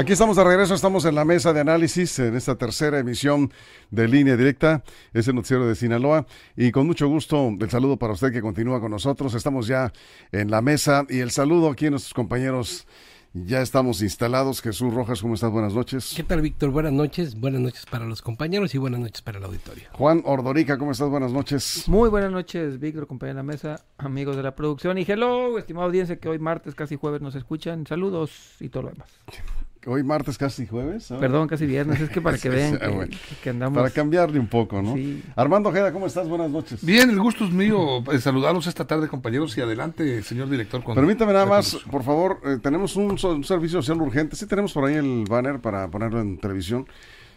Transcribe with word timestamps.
Aquí 0.00 0.14
estamos 0.14 0.38
de 0.38 0.44
regreso, 0.44 0.74
estamos 0.74 1.04
en 1.04 1.14
la 1.14 1.26
mesa 1.26 1.52
de 1.52 1.60
análisis 1.60 2.18
en 2.20 2.34
esta 2.34 2.56
tercera 2.56 2.98
emisión 2.98 3.52
de 3.90 4.08
Línea 4.08 4.34
Directa, 4.34 4.82
es 5.12 5.28
el 5.28 5.34
noticiero 5.34 5.68
de 5.68 5.74
Sinaloa 5.74 6.26
y 6.56 6.70
con 6.72 6.86
mucho 6.86 7.06
gusto 7.06 7.50
el 7.60 7.68
saludo 7.68 7.98
para 7.98 8.14
usted 8.14 8.32
que 8.32 8.40
continúa 8.40 8.80
con 8.80 8.92
nosotros. 8.92 9.34
Estamos 9.34 9.66
ya 9.66 9.92
en 10.32 10.50
la 10.50 10.62
mesa 10.62 11.04
y 11.10 11.18
el 11.18 11.30
saludo 11.30 11.68
aquí 11.68 11.88
a 11.88 11.90
nuestros 11.90 12.14
compañeros. 12.14 12.86
Ya 13.32 13.62
estamos 13.62 14.02
instalados. 14.02 14.60
Jesús 14.60 14.92
Rojas, 14.92 15.22
¿cómo 15.22 15.34
estás? 15.34 15.52
Buenas 15.52 15.72
noches. 15.72 16.14
¿Qué 16.16 16.24
tal, 16.24 16.40
Víctor? 16.42 16.70
Buenas 16.70 16.92
noches. 16.92 17.38
Buenas 17.38 17.60
noches 17.60 17.86
para 17.86 18.04
los 18.04 18.22
compañeros 18.22 18.74
y 18.74 18.78
buenas 18.78 18.98
noches 18.98 19.22
para 19.22 19.38
el 19.38 19.44
auditorio. 19.44 19.84
Juan 19.92 20.22
Ordorica, 20.24 20.76
¿cómo 20.78 20.90
estás? 20.90 21.08
Buenas 21.08 21.30
noches. 21.30 21.84
Muy 21.86 22.08
buenas 22.08 22.32
noches, 22.32 22.80
Víctor, 22.80 23.06
compañero 23.06 23.36
de 23.36 23.42
la 23.44 23.52
mesa, 23.52 23.84
amigos 23.98 24.34
de 24.34 24.42
la 24.42 24.56
producción 24.56 24.98
y 24.98 25.02
hello, 25.06 25.58
estimada 25.58 25.86
audiencia 25.86 26.16
que 26.16 26.28
hoy 26.28 26.40
martes, 26.40 26.74
casi 26.74 26.96
jueves 26.96 27.20
nos 27.20 27.36
escuchan. 27.36 27.86
Saludos 27.86 28.56
y 28.58 28.68
todo 28.68 28.84
lo 28.84 28.90
demás. 28.90 29.08
Hoy 29.86 30.02
martes 30.04 30.36
casi 30.36 30.66
jueves. 30.66 31.08
Perdón, 31.18 31.48
casi 31.48 31.64
viernes. 31.64 32.00
Es 32.00 32.10
que 32.10 32.20
para 32.20 32.36
que 32.38 32.50
vean 32.50 32.78
que, 32.78 33.16
que 33.42 33.50
andamos... 33.50 33.78
Para 33.78 33.88
cambiarle 33.90 34.38
un 34.38 34.46
poco, 34.46 34.82
¿no? 34.82 34.94
Sí. 34.94 35.22
Armando 35.36 35.70
Ojeda, 35.70 35.90
¿cómo 35.90 36.06
estás? 36.06 36.28
Buenas 36.28 36.50
noches. 36.50 36.84
Bien, 36.84 37.08
el 37.08 37.18
gusto 37.18 37.44
es 37.46 37.50
mío 37.50 38.04
eh, 38.12 38.18
saludarlos 38.20 38.66
esta 38.66 38.86
tarde, 38.86 39.08
compañeros, 39.08 39.56
y 39.56 39.62
adelante, 39.62 40.22
señor 40.22 40.50
director. 40.50 40.84
con- 40.84 40.94
Permítame 40.94 41.32
nada 41.32 41.46
más, 41.46 41.76
por 41.90 42.02
favor, 42.02 42.40
eh, 42.44 42.58
tenemos 42.62 42.94
un 42.96 43.16
servicio 43.18 43.80
social 43.80 44.02
urgente. 44.02 44.36
Sí 44.36 44.46
tenemos 44.46 44.72
por 44.74 44.84
ahí 44.84 44.96
el 44.96 45.24
banner 45.28 45.60
para 45.60 45.88
ponerlo 45.88 46.20
en 46.20 46.36
televisión. 46.38 46.86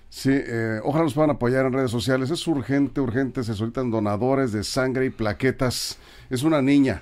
Sí, 0.10 0.30
eh, 0.34 0.80
ojalá 0.84 1.06
nos 1.06 1.14
puedan 1.14 1.32
apoyar 1.32 1.66
en 1.66 1.74
redes 1.74 1.92
sociales. 1.92 2.30
Es 2.30 2.46
urgente, 2.46 3.00
urgente. 3.00 3.44
Se 3.44 3.54
solicitan 3.54 3.90
donadores 3.90 4.52
de 4.52 4.64
sangre 4.66 5.06
y 5.06 5.10
plaquetas. 5.10 5.98
Es 6.30 6.44
una 6.44 6.62
niña. 6.62 7.02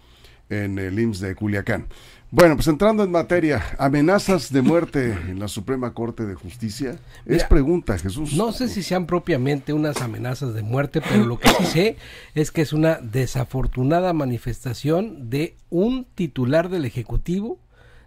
en 0.48 0.78
el 0.78 0.98
IMSS 0.98 1.20
de 1.20 1.34
Culiacán. 1.34 1.86
Bueno, 2.34 2.56
pues 2.56 2.66
entrando 2.66 3.04
en 3.04 3.10
materia, 3.10 3.62
amenazas 3.78 4.50
de 4.50 4.62
muerte 4.62 5.12
en 5.28 5.38
la 5.38 5.48
Suprema 5.48 5.92
Corte 5.92 6.24
de 6.24 6.34
Justicia. 6.34 6.98
es 7.26 7.44
pregunta, 7.44 7.98
Jesús. 7.98 8.32
No 8.32 8.52
sé 8.52 8.70
si 8.70 8.82
sean 8.82 9.04
propiamente 9.04 9.74
unas 9.74 10.00
amenazas 10.00 10.54
de 10.54 10.62
muerte, 10.62 11.02
pero 11.02 11.26
lo 11.26 11.38
que 11.38 11.50
sí 11.50 11.64
sé 11.66 11.96
es 12.34 12.50
que 12.50 12.62
es 12.62 12.72
una 12.72 12.94
desafortunada 13.02 14.14
manifestación 14.14 15.28
de 15.28 15.56
un 15.68 16.06
titular 16.14 16.70
del 16.70 16.86
Ejecutivo 16.86 17.58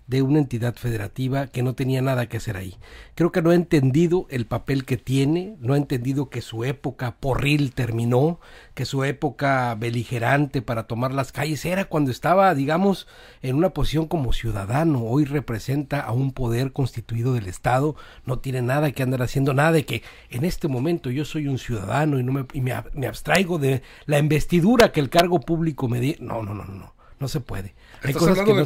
de 0.08 0.22
una 0.22 0.40
entidad 0.40 0.76
federativa 0.76 1.48
que 1.48 1.64
no 1.64 1.74
tenía 1.74 2.02
nada 2.02 2.28
que 2.28 2.38
hacer 2.38 2.58
ahí. 2.58 2.76
Creo 3.16 3.32
que 3.32 3.42
no 3.42 3.50
ha 3.50 3.56
entendido 3.56 4.28
el 4.30 4.46
papel 4.46 4.86
que 4.86 4.98
tiene, 4.98 5.56
no 5.60 5.74
ha 5.74 5.78
entendido 5.78 6.30
que 6.30 6.42
su 6.42 6.64
época 6.64 7.16
porril 7.20 7.74
terminó, 7.74 8.40
que 8.76 8.86
su 8.86 9.04
época 9.04 9.74
beligerante 9.76 10.62
para 10.62 10.84
tomar 10.84 11.14
las 11.14 11.32
calles 11.32 11.66
era 11.66 11.86
cuando 11.86 12.12
estaba, 12.12 12.54
digamos, 12.54 13.08
en 13.42 13.56
una 13.56 13.72
posición 13.72 14.08
como 14.08 14.34
ciudadano. 14.34 15.04
Hoy 15.04 15.26
representa 15.26 16.02
a 16.02 16.12
un 16.12 16.32
poder 16.32 16.72
constituido 16.72 17.34
del 17.34 17.48
Estado, 17.48 17.96
no 18.26 18.40
tiene 18.40 18.62
nada 18.62 18.92
que 18.92 19.04
andar 19.04 19.24
haciendo, 19.24 19.54
nada 19.54 19.72
de 19.72 19.86
que 19.86 20.04
en 20.30 20.46
este 20.46 20.68
momento 20.68 21.10
yo 21.10 21.26
soy 21.26 21.48
un 21.48 21.58
ciudadano 21.58 22.20
y, 22.20 22.24
no 22.24 22.32
me, 22.32 22.46
y 22.54 22.62
me, 22.62 22.74
me 22.94 23.08
abstraigo 23.08 23.58
de 23.58 23.82
la 24.06 24.20
investidura 24.20 24.92
que 24.92 25.00
el 25.00 25.10
cargo 25.10 25.40
público 25.40 25.88
me 25.88 26.00
di. 26.00 26.16
No, 26.20 26.44
no, 26.44 26.54
no, 26.54 26.66
no, 26.66 26.76
no, 26.76 26.94
no 27.20 27.28
se 27.28 27.40
puede. 27.40 27.74
Hay 28.06 28.12
Estás 28.12 28.20
cosas 28.22 28.40
hablando 28.40 28.54
que 28.54 28.60
de 28.60 28.66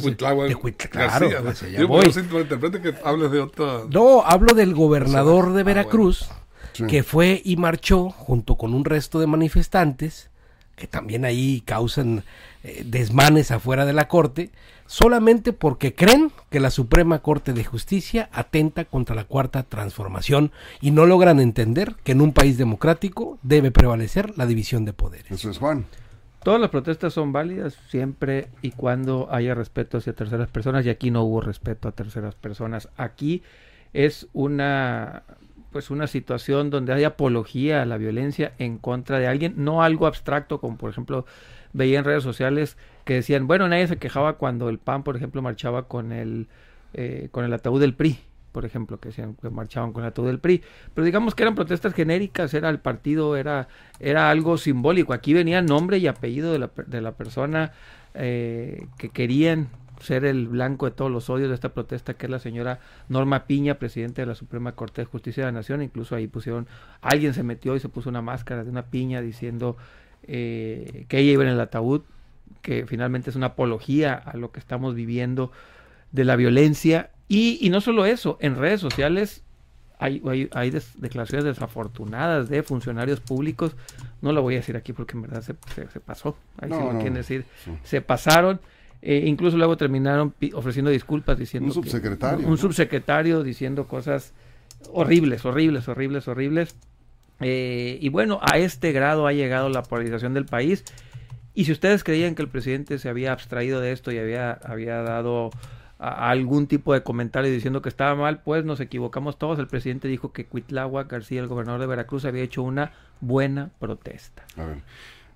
que 2.80 2.94
hables 3.04 3.30
de 3.30 3.40
otra... 3.40 3.80
No, 3.90 4.22
hablo 4.22 4.54
del 4.54 4.74
gobernador 4.74 5.52
de 5.52 5.60
Ah, 5.60 5.64
Veracruz, 5.64 6.28
Sí. 6.72 6.86
que 6.86 7.02
fue 7.02 7.42
y 7.44 7.56
marchó 7.56 8.10
junto 8.10 8.56
con 8.56 8.74
un 8.74 8.84
resto 8.84 9.18
de 9.18 9.26
manifestantes, 9.26 10.30
que 10.76 10.86
también 10.86 11.24
ahí 11.24 11.62
causan 11.64 12.22
eh, 12.62 12.82
desmanes 12.86 13.50
afuera 13.50 13.84
de 13.86 13.92
la 13.92 14.06
Corte, 14.08 14.50
solamente 14.86 15.52
porque 15.52 15.94
creen 15.94 16.32
que 16.50 16.60
la 16.60 16.70
Suprema 16.70 17.20
Corte 17.20 17.52
de 17.52 17.64
Justicia 17.64 18.28
atenta 18.32 18.84
contra 18.84 19.14
la 19.14 19.24
cuarta 19.24 19.62
transformación 19.62 20.52
y 20.80 20.90
no 20.90 21.06
logran 21.06 21.40
entender 21.40 21.94
que 22.04 22.12
en 22.12 22.20
un 22.20 22.32
país 22.32 22.58
democrático 22.58 23.38
debe 23.42 23.70
prevalecer 23.70 24.36
la 24.36 24.46
división 24.46 24.84
de 24.84 24.92
poderes. 24.92 25.30
Eso 25.30 25.50
es 25.50 25.58
Juan. 25.58 25.86
Todas 26.42 26.60
las 26.60 26.70
protestas 26.70 27.12
son 27.12 27.32
válidas 27.32 27.74
siempre 27.88 28.48
y 28.62 28.70
cuando 28.70 29.28
haya 29.30 29.54
respeto 29.54 29.98
hacia 29.98 30.14
terceras 30.14 30.48
personas 30.48 30.86
y 30.86 30.88
aquí 30.88 31.10
no 31.10 31.22
hubo 31.22 31.42
respeto 31.42 31.88
a 31.88 31.92
terceras 31.92 32.34
personas. 32.34 32.88
Aquí 32.96 33.42
es 33.92 34.26
una 34.32 35.22
pues 35.70 35.90
una 35.90 36.06
situación 36.06 36.70
donde 36.70 36.92
hay 36.92 37.04
apología 37.04 37.82
a 37.82 37.86
la 37.86 37.96
violencia 37.96 38.54
en 38.58 38.78
contra 38.78 39.18
de 39.20 39.28
alguien, 39.28 39.54
no 39.56 39.82
algo 39.82 40.06
abstracto 40.06 40.60
como 40.60 40.76
por 40.76 40.90
ejemplo 40.90 41.26
veía 41.72 41.98
en 41.98 42.04
redes 42.04 42.24
sociales 42.24 42.76
que 43.04 43.14
decían, 43.14 43.46
bueno, 43.46 43.68
nadie 43.68 43.86
se 43.86 43.98
quejaba 43.98 44.34
cuando 44.34 44.68
el 44.68 44.78
PAN, 44.78 45.04
por 45.04 45.16
ejemplo, 45.16 45.42
marchaba 45.42 45.88
con 45.88 46.12
el 46.12 46.48
eh, 46.92 47.28
con 47.30 47.44
el 47.44 47.52
ataúd 47.52 47.80
del 47.80 47.94
PRI, 47.94 48.18
por 48.52 48.64
ejemplo, 48.64 48.98
que 48.98 49.08
decían 49.08 49.36
que 49.40 49.50
marchaban 49.50 49.92
con 49.92 50.02
el 50.02 50.08
ataúd 50.08 50.26
del 50.26 50.40
PRI, 50.40 50.62
pero 50.94 51.04
digamos 51.04 51.34
que 51.34 51.42
eran 51.42 51.54
protestas 51.54 51.94
genéricas, 51.94 52.52
era 52.54 52.68
el 52.68 52.78
partido, 52.78 53.36
era 53.36 53.68
era 54.00 54.30
algo 54.30 54.56
simbólico. 54.56 55.12
Aquí 55.12 55.34
venía 55.34 55.62
nombre 55.62 55.98
y 55.98 56.06
apellido 56.06 56.52
de 56.52 56.58
la, 56.58 56.70
de 56.86 57.00
la 57.00 57.12
persona 57.12 57.72
eh, 58.14 58.86
que 58.98 59.10
querían 59.10 59.68
ser 60.00 60.24
el 60.24 60.48
blanco 60.48 60.86
de 60.86 60.92
todos 60.92 61.10
los 61.10 61.28
odios 61.28 61.50
de 61.50 61.54
esta 61.54 61.74
protesta, 61.74 62.14
que 62.14 62.26
es 62.26 62.30
la 62.30 62.38
señora 62.38 62.80
Norma 63.08 63.46
Piña, 63.46 63.74
presidenta 63.74 64.22
de 64.22 64.26
la 64.26 64.34
Suprema 64.34 64.72
Corte 64.72 65.02
de 65.02 65.04
Justicia 65.04 65.44
de 65.44 65.52
la 65.52 65.58
Nación. 65.58 65.82
Incluso 65.82 66.16
ahí 66.16 66.26
pusieron, 66.26 66.66
alguien 67.02 67.34
se 67.34 67.42
metió 67.42 67.76
y 67.76 67.80
se 67.80 67.90
puso 67.90 68.08
una 68.08 68.22
máscara 68.22 68.64
de 68.64 68.70
una 68.70 68.86
piña 68.86 69.20
diciendo 69.20 69.76
eh, 70.22 71.04
que 71.08 71.18
ella 71.18 71.32
iba 71.32 71.42
en 71.42 71.50
el 71.50 71.60
ataúd, 71.60 72.02
que 72.62 72.86
finalmente 72.86 73.28
es 73.28 73.36
una 73.36 73.48
apología 73.48 74.14
a 74.14 74.36
lo 74.38 74.50
que 74.50 74.60
estamos 74.60 74.94
viviendo 74.94 75.52
de 76.12 76.24
la 76.24 76.36
violencia. 76.36 77.10
Y, 77.30 77.58
y 77.64 77.70
no 77.70 77.80
solo 77.80 78.04
eso, 78.06 78.36
en 78.40 78.56
redes 78.56 78.80
sociales 78.80 79.42
hay, 80.00 80.20
hay, 80.26 80.48
hay 80.52 80.70
des- 80.70 81.00
declaraciones 81.00 81.44
desafortunadas 81.44 82.48
de 82.48 82.62
funcionarios 82.64 83.20
públicos. 83.20 83.76
No 84.20 84.32
lo 84.32 84.42
voy 84.42 84.54
a 84.54 84.56
decir 84.58 84.76
aquí 84.76 84.92
porque 84.92 85.14
en 85.16 85.22
verdad 85.22 85.40
se, 85.42 85.54
se- 85.74 85.88
se 85.88 86.00
pasó. 86.00 86.36
Ahí 86.58 86.70
sí 86.70 86.76
No, 86.76 86.90
quieren 86.96 87.14
decir. 87.14 87.44
sí. 87.64 87.70
Se 87.84 88.00
pasaron. 88.00 88.60
eh, 89.02 89.22
incluso 89.26 89.56
luego 89.56 89.76
terminaron 89.76 90.34
ofreciendo 90.54 90.90
disculpas 90.90 91.38
diciendo. 91.38 91.68
Un 91.72 91.82
que- 91.82 91.88
subsecretario, 91.90 92.48
un 92.48 92.58
subsecretario 92.58 93.42
diciendo 93.44 93.86
cosas 93.86 94.32
horribles, 94.92 95.44
horribles, 95.44 95.86
horribles, 95.88 96.26
horribles. 96.26 96.74
Eh, 97.40 97.98
y 98.00 98.08
bueno, 98.08 98.40
a 98.42 98.58
este 98.58 98.90
grado 98.92 99.26
ha 99.26 99.32
llegado 99.32 99.68
la 99.68 99.82
polarización 99.84 100.34
del 100.34 100.46
país. 100.46 100.84
Y 101.54 101.64
si 101.64 101.72
ustedes 101.72 102.02
creían 102.04 102.34
que 102.34 102.42
el 102.42 102.48
presidente 102.48 102.98
se 102.98 103.08
había 103.08 103.32
abstraído 103.32 103.80
de 103.80 103.92
esto 103.92 104.10
y 104.12 104.18
había, 104.18 104.52
había 104.52 104.96
dado 105.02 105.50
a- 106.00 106.30
algún 106.30 106.66
tipo 106.66 106.92
de 106.94 107.02
comentario 107.02 107.50
diciendo 107.52 107.82
que 107.82 107.88
estaba 107.90 108.14
mal, 108.14 108.42
pues 108.42 108.64
nos 108.64 108.80
equivocamos 108.80 109.38
todos. 109.38 109.58
El 109.58 109.68
presidente 109.68 110.08
dijo 110.08 110.32
que 110.32 110.46
Cuitláhuac 110.46 111.10
García, 111.10 111.40
el 111.40 111.46
gobernador 111.46 111.80
de 111.80 111.86
Veracruz, 111.86 112.24
había 112.24 112.42
hecho 112.42 112.62
una 112.62 112.92
buena 113.20 113.70
protesta. 113.78 114.44
A 114.56 114.64
ver. 114.64 114.78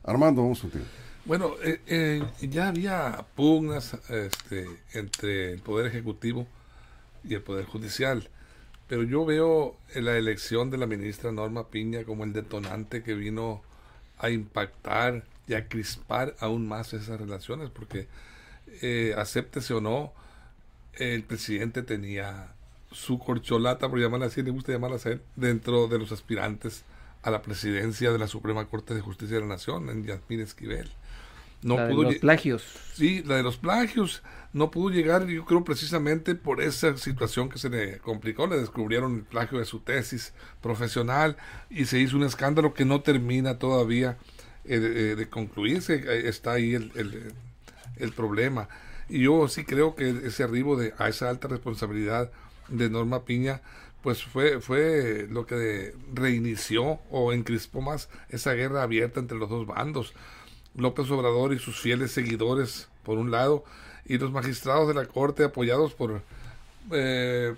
Armando, 0.02 0.42
vamos 0.42 0.60
contigo. 0.60 0.84
Bueno, 1.26 1.52
eh, 1.62 1.80
eh, 1.86 2.22
ya 2.42 2.68
había 2.68 3.24
pugnas 3.34 3.94
este, 4.10 4.66
entre 4.92 5.52
el 5.52 5.60
Poder 5.60 5.86
Ejecutivo 5.86 6.46
y 7.22 7.34
el 7.34 7.40
Poder 7.42 7.64
Judicial, 7.64 8.28
pero 8.88 9.02
yo 9.04 9.24
veo 9.24 9.76
en 9.94 10.04
la 10.04 10.16
elección 10.18 10.70
de 10.70 10.76
la 10.76 10.86
ministra 10.86 11.32
Norma 11.32 11.68
Piña 11.68 12.04
como 12.04 12.24
el 12.24 12.34
detonante 12.34 13.02
que 13.02 13.14
vino 13.14 13.62
a 14.18 14.28
impactar 14.28 15.24
y 15.48 15.54
a 15.54 15.66
crispar 15.68 16.34
aún 16.40 16.68
más 16.68 16.92
esas 16.92 17.18
relaciones, 17.18 17.70
porque 17.70 18.06
eh, 18.82 19.14
acéptese 19.16 19.72
o 19.72 19.80
no, 19.80 20.12
el 20.98 21.22
presidente 21.22 21.82
tenía 21.82 22.52
su 22.90 23.18
corcholata, 23.18 23.88
por 23.88 23.98
llamarla 23.98 24.26
así, 24.26 24.42
le 24.42 24.50
gusta 24.50 24.72
llamarla 24.72 24.96
así, 24.96 25.10
dentro 25.36 25.88
de 25.88 25.98
los 25.98 26.12
aspirantes 26.12 26.84
a 27.22 27.30
la 27.30 27.42
presidencia 27.42 28.12
de 28.12 28.18
la 28.18 28.28
Suprema 28.28 28.66
Corte 28.66 28.94
de 28.94 29.00
Justicia 29.00 29.36
de 29.36 29.42
la 29.42 29.48
Nación, 29.48 29.88
en 29.88 30.04
Yasmín 30.04 30.40
Esquivel. 30.40 30.88
No 31.64 31.76
la 31.76 31.86
de 31.86 31.94
los 31.94 32.14
plagios. 32.16 32.62
Sí, 32.92 33.22
la 33.24 33.36
de 33.36 33.42
los 33.42 33.56
plagios. 33.56 34.22
No 34.52 34.70
pudo 34.70 34.90
llegar, 34.90 35.26
yo 35.26 35.46
creo, 35.46 35.64
precisamente 35.64 36.34
por 36.34 36.60
esa 36.60 36.96
situación 36.98 37.48
que 37.48 37.58
se 37.58 37.70
le 37.70 37.98
complicó. 37.98 38.46
Le 38.46 38.58
descubrieron 38.58 39.16
el 39.16 39.22
plagio 39.22 39.58
de 39.58 39.64
su 39.64 39.80
tesis 39.80 40.34
profesional 40.60 41.38
y 41.70 41.86
se 41.86 41.98
hizo 41.98 42.18
un 42.18 42.24
escándalo 42.24 42.74
que 42.74 42.84
no 42.84 43.00
termina 43.00 43.58
todavía 43.58 44.18
eh, 44.66 44.78
de, 44.78 45.28
concluirse. 45.30 46.28
Está 46.28 46.52
ahí 46.52 46.74
el, 46.74 46.92
el, 46.96 47.32
el, 47.96 48.12
problema. 48.12 48.68
Y 49.08 49.22
yo 49.22 49.48
sí 49.48 49.64
creo 49.64 49.94
que 49.94 50.08
ese 50.24 50.44
arribo 50.44 50.76
de, 50.76 50.94
a 50.98 51.08
esa 51.08 51.28
alta 51.28 51.48
responsabilidad 51.48 52.30
de 52.68 52.88
Norma 52.90 53.24
Piña 53.24 53.60
pues 54.02 54.22
fue, 54.22 54.60
fue 54.60 55.26
lo 55.30 55.46
que 55.46 55.94
reinició 56.12 57.00
o 57.10 57.32
encrispó 57.32 57.80
más 57.80 58.10
esa 58.28 58.52
guerra 58.52 58.82
abierta 58.82 59.18
entre 59.18 59.38
los 59.38 59.48
dos 59.48 59.66
bandos. 59.66 60.12
López 60.76 61.10
Obrador 61.10 61.54
y 61.54 61.58
sus 61.58 61.80
fieles 61.80 62.12
seguidores, 62.12 62.88
por 63.02 63.16
un 63.16 63.30
lado, 63.30 63.64
y 64.04 64.18
los 64.18 64.30
magistrados 64.30 64.88
de 64.88 64.94
la 64.94 65.06
Corte 65.06 65.44
apoyados 65.44 65.94
por 65.94 66.20
eh, 66.92 67.54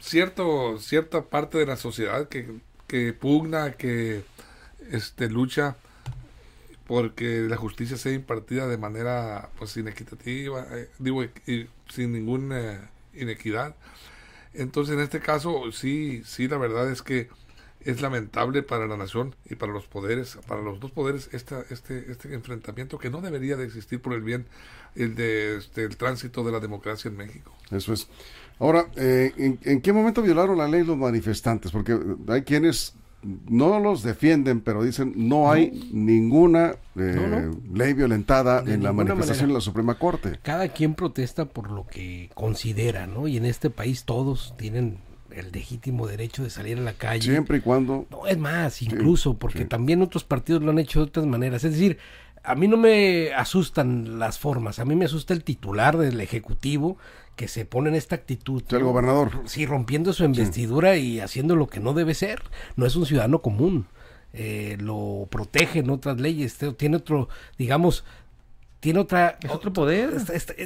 cierto, 0.00 0.78
cierta 0.78 1.22
parte 1.22 1.58
de 1.58 1.66
la 1.66 1.76
sociedad 1.76 2.28
que, 2.28 2.60
que 2.86 3.12
pugna, 3.12 3.72
que 3.72 4.22
este, 4.92 5.28
lucha 5.28 5.76
porque 6.90 7.46
la 7.48 7.56
justicia 7.56 7.96
sea 7.96 8.10
impartida 8.10 8.66
de 8.66 8.76
manera 8.76 9.50
pues 9.56 9.76
inequitativa, 9.76 10.66
eh, 10.72 10.88
digo, 10.98 11.22
y, 11.22 11.68
sin 11.88 12.10
ninguna 12.10 12.90
inequidad. 13.14 13.76
Entonces, 14.54 14.96
en 14.96 15.00
este 15.00 15.20
caso, 15.20 15.70
sí, 15.70 16.24
sí, 16.24 16.48
la 16.48 16.58
verdad 16.58 16.90
es 16.90 17.02
que 17.02 17.28
es 17.84 18.02
lamentable 18.02 18.64
para 18.64 18.88
la 18.88 18.96
nación 18.96 19.36
y 19.48 19.54
para 19.54 19.72
los 19.72 19.86
poderes, 19.86 20.36
para 20.48 20.62
los 20.62 20.80
dos 20.80 20.90
poderes, 20.90 21.30
esta, 21.30 21.64
este, 21.70 22.10
este 22.10 22.34
enfrentamiento 22.34 22.98
que 22.98 23.08
no 23.08 23.20
debería 23.20 23.56
de 23.56 23.66
existir 23.66 24.02
por 24.02 24.12
el 24.12 24.22
bien 24.22 24.46
el 24.96 25.14
de, 25.14 25.58
este, 25.58 25.84
el 25.84 25.96
tránsito 25.96 26.42
de 26.42 26.50
la 26.50 26.58
democracia 26.58 27.08
en 27.08 27.16
México. 27.16 27.54
Eso 27.70 27.92
es. 27.92 28.08
Ahora, 28.58 28.90
eh, 28.96 29.32
¿en, 29.36 29.60
¿en, 29.62 29.80
qué 29.80 29.92
momento 29.92 30.22
violaron 30.22 30.58
la 30.58 30.66
ley 30.66 30.82
los 30.82 30.96
manifestantes? 30.96 31.70
Porque 31.70 31.96
hay 32.26 32.42
quienes 32.42 32.94
no 33.22 33.80
los 33.80 34.02
defienden, 34.02 34.60
pero 34.60 34.82
dicen 34.82 35.12
no 35.16 35.50
hay 35.50 35.88
ninguna 35.92 36.74
eh, 36.96 37.50
ley 37.72 37.92
violentada 37.92 38.62
en 38.66 38.82
la 38.82 38.92
manifestación 38.92 39.48
de 39.48 39.54
la 39.54 39.60
Suprema 39.60 39.98
Corte. 39.98 40.38
Cada 40.42 40.68
quien 40.68 40.94
protesta 40.94 41.44
por 41.44 41.70
lo 41.70 41.86
que 41.86 42.30
considera, 42.34 43.06
¿no? 43.06 43.28
Y 43.28 43.36
en 43.36 43.44
este 43.44 43.70
país 43.70 44.04
todos 44.04 44.54
tienen 44.56 44.98
el 45.30 45.52
legítimo 45.52 46.06
derecho 46.06 46.42
de 46.42 46.50
salir 46.50 46.78
a 46.78 46.82
la 46.82 46.94
calle. 46.94 47.22
Siempre 47.22 47.58
y 47.58 47.60
cuando. 47.60 48.06
No, 48.10 48.26
es 48.26 48.38
más, 48.38 48.82
incluso, 48.82 49.34
porque 49.38 49.64
también 49.64 50.02
otros 50.02 50.24
partidos 50.24 50.62
lo 50.62 50.70
han 50.70 50.78
hecho 50.78 51.00
de 51.00 51.06
otras 51.06 51.26
maneras. 51.26 51.64
Es 51.64 51.72
decir, 51.72 51.98
a 52.42 52.54
mí 52.54 52.68
no 52.68 52.76
me 52.76 53.32
asustan 53.34 54.18
las 54.18 54.38
formas, 54.38 54.78
a 54.78 54.84
mí 54.84 54.94
me 54.94 55.04
asusta 55.04 55.34
el 55.34 55.44
titular 55.44 55.96
del 55.98 56.20
Ejecutivo 56.20 56.96
que 57.36 57.48
se 57.48 57.64
pone 57.64 57.88
en 57.88 57.94
esta 57.94 58.16
actitud. 58.16 58.62
El 58.70 58.84
gobernador. 58.84 59.42
Sí, 59.46 59.64
rompiendo 59.64 60.12
su 60.12 60.24
investidura 60.24 60.96
y 60.96 61.20
haciendo 61.20 61.56
lo 61.56 61.68
que 61.68 61.80
no 61.80 61.94
debe 61.94 62.14
ser. 62.14 62.42
No 62.76 62.84
es 62.84 62.96
un 62.96 63.06
ciudadano 63.06 63.40
común. 63.40 63.86
Eh, 64.32 64.76
lo 64.78 65.26
protegen 65.30 65.88
otras 65.88 66.20
leyes. 66.20 66.58
Tiene 66.76 66.98
otro, 66.98 67.28
digamos, 67.56 68.04
tiene 68.80 69.00
otra... 69.00 69.38
Es 69.42 69.50
otro 69.50 69.72
poder. 69.72 70.10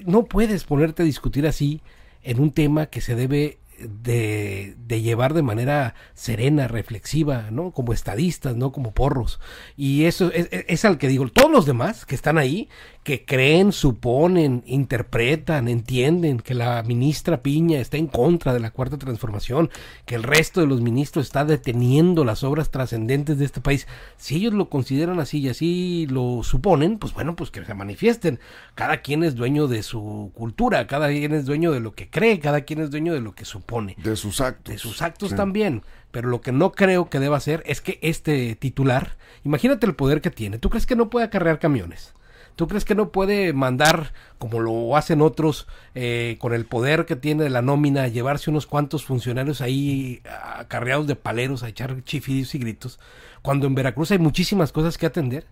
no 0.06 0.24
puedes 0.24 0.64
ponerte 0.64 1.02
a 1.02 1.06
discutir 1.06 1.46
así 1.46 1.80
en 2.24 2.40
un 2.40 2.50
tema 2.50 2.86
que 2.86 3.00
se 3.00 3.14
debe 3.14 3.58
de, 3.78 4.74
de, 4.78 5.02
llevar 5.02 5.34
de 5.34 5.42
manera 5.42 5.94
serena, 6.14 6.68
reflexiva, 6.68 7.50
¿no? 7.50 7.72
Como 7.72 7.92
estadistas, 7.92 8.56
no 8.56 8.72
como 8.72 8.94
porros. 8.94 9.40
Y 9.76 10.04
eso 10.04 10.30
es, 10.32 10.48
es, 10.50 10.84
al 10.84 10.98
que 10.98 11.08
digo, 11.08 11.28
todos 11.28 11.50
los 11.50 11.66
demás 11.66 12.06
que 12.06 12.14
están 12.14 12.38
ahí, 12.38 12.68
que 13.04 13.26
creen, 13.26 13.72
suponen, 13.72 14.62
interpretan, 14.64 15.68
entienden 15.68 16.40
que 16.40 16.54
la 16.54 16.82
ministra 16.82 17.42
Piña 17.42 17.78
está 17.78 17.98
en 17.98 18.06
contra 18.06 18.54
de 18.54 18.60
la 18.60 18.70
cuarta 18.70 18.96
transformación, 18.96 19.68
que 20.06 20.14
el 20.14 20.22
resto 20.22 20.62
de 20.62 20.66
los 20.66 20.80
ministros 20.80 21.26
está 21.26 21.44
deteniendo 21.44 22.24
las 22.24 22.42
obras 22.42 22.70
trascendentes 22.70 23.38
de 23.38 23.44
este 23.44 23.60
país. 23.60 23.86
Si 24.16 24.36
ellos 24.36 24.54
lo 24.54 24.70
consideran 24.70 25.20
así 25.20 25.40
y 25.40 25.50
así 25.50 26.06
lo 26.08 26.42
suponen, 26.42 26.98
pues 26.98 27.12
bueno, 27.12 27.36
pues 27.36 27.50
que 27.50 27.62
se 27.62 27.74
manifiesten. 27.74 28.40
Cada 28.74 29.02
quien 29.02 29.22
es 29.22 29.34
dueño 29.34 29.68
de 29.68 29.82
su 29.82 30.32
cultura, 30.34 30.86
cada 30.86 31.08
quien 31.08 31.34
es 31.34 31.44
dueño 31.44 31.72
de 31.72 31.80
lo 31.80 31.94
que 31.94 32.08
cree, 32.08 32.40
cada 32.40 32.62
quien 32.62 32.80
es 32.80 32.90
dueño 32.90 33.12
de 33.12 33.20
lo 33.20 33.34
que 33.34 33.44
supone. 33.44 33.96
De 34.02 34.16
sus 34.16 34.40
actos. 34.40 34.72
De 34.72 34.78
sus 34.78 35.02
actos 35.02 35.36
también. 35.36 35.82
Pero 36.10 36.30
lo 36.30 36.40
que 36.40 36.52
no 36.52 36.72
creo 36.72 37.10
que 37.10 37.20
deba 37.20 37.36
hacer 37.36 37.62
es 37.66 37.82
que 37.82 37.98
este 38.00 38.54
titular, 38.54 39.18
imagínate 39.44 39.84
el 39.84 39.94
poder 39.94 40.22
que 40.22 40.30
tiene. 40.30 40.58
¿Tú 40.58 40.70
crees 40.70 40.86
que 40.86 40.96
no 40.96 41.10
puede 41.10 41.26
acarrear 41.26 41.58
camiones? 41.58 42.14
¿Tú 42.56 42.68
crees 42.68 42.84
que 42.84 42.94
no 42.94 43.10
puede 43.10 43.52
mandar, 43.52 44.12
como 44.38 44.60
lo 44.60 44.96
hacen 44.96 45.20
otros, 45.20 45.66
eh, 45.94 46.36
con 46.40 46.54
el 46.54 46.66
poder 46.66 47.04
que 47.04 47.16
tiene 47.16 47.44
de 47.44 47.50
la 47.50 47.62
nómina, 47.62 48.06
llevarse 48.08 48.50
unos 48.50 48.66
cuantos 48.66 49.04
funcionarios 49.04 49.60
ahí 49.60 50.22
acarreados 50.56 51.06
de 51.06 51.16
paleros 51.16 51.62
a 51.62 51.68
echar 51.68 52.02
chifidillos 52.04 52.54
y 52.54 52.58
gritos? 52.58 53.00
Cuando 53.42 53.66
en 53.66 53.74
Veracruz 53.74 54.10
hay 54.10 54.18
muchísimas 54.18 54.72
cosas 54.72 54.98
que 54.98 55.06
atender. 55.06 55.46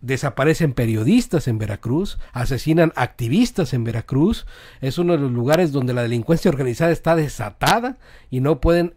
Desaparecen 0.00 0.74
periodistas 0.74 1.48
en 1.48 1.56
Veracruz, 1.56 2.18
asesinan 2.32 2.92
activistas 2.94 3.72
en 3.72 3.84
Veracruz. 3.84 4.46
Es 4.82 4.98
uno 4.98 5.14
de 5.14 5.20
los 5.20 5.32
lugares 5.32 5.72
donde 5.72 5.94
la 5.94 6.02
delincuencia 6.02 6.50
organizada 6.50 6.92
está 6.92 7.16
desatada 7.16 7.96
y 8.30 8.40
no 8.40 8.60
pueden 8.60 8.94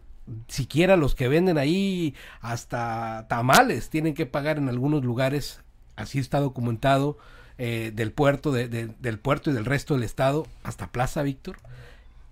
siquiera 0.48 0.96
los 0.96 1.14
que 1.14 1.28
venden 1.28 1.58
ahí 1.58 2.14
hasta 2.40 3.26
tamales 3.28 3.90
tienen 3.90 4.14
que 4.14 4.26
pagar 4.26 4.58
en 4.58 4.68
algunos 4.68 5.04
lugares, 5.04 5.60
así 5.96 6.18
está 6.18 6.40
documentado, 6.40 7.18
eh, 7.58 7.92
del 7.94 8.12
puerto, 8.12 8.52
de, 8.52 8.68
del 8.68 9.18
puerto 9.18 9.50
y 9.50 9.52
del 9.52 9.64
resto 9.64 9.94
del 9.94 10.04
estado 10.04 10.46
hasta 10.62 10.92
Plaza 10.92 11.22
Víctor. 11.22 11.56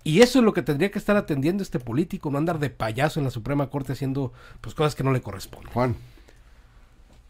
Y 0.03 0.21
eso 0.21 0.39
es 0.39 0.45
lo 0.45 0.53
que 0.53 0.61
tendría 0.61 0.89
que 0.89 0.99
estar 0.99 1.17
atendiendo 1.17 1.63
este 1.63 1.79
político, 1.79 2.31
no 2.31 2.37
andar 2.37 2.59
de 2.59 2.69
payaso 2.69 3.19
en 3.19 3.25
la 3.25 3.29
Suprema 3.29 3.69
Corte 3.69 3.91
haciendo 3.91 4.31
pues 4.61 4.73
cosas 4.73 4.95
que 4.95 5.03
no 5.03 5.11
le 5.11 5.19
corresponden. 5.19 5.73
Juan. 5.73 5.95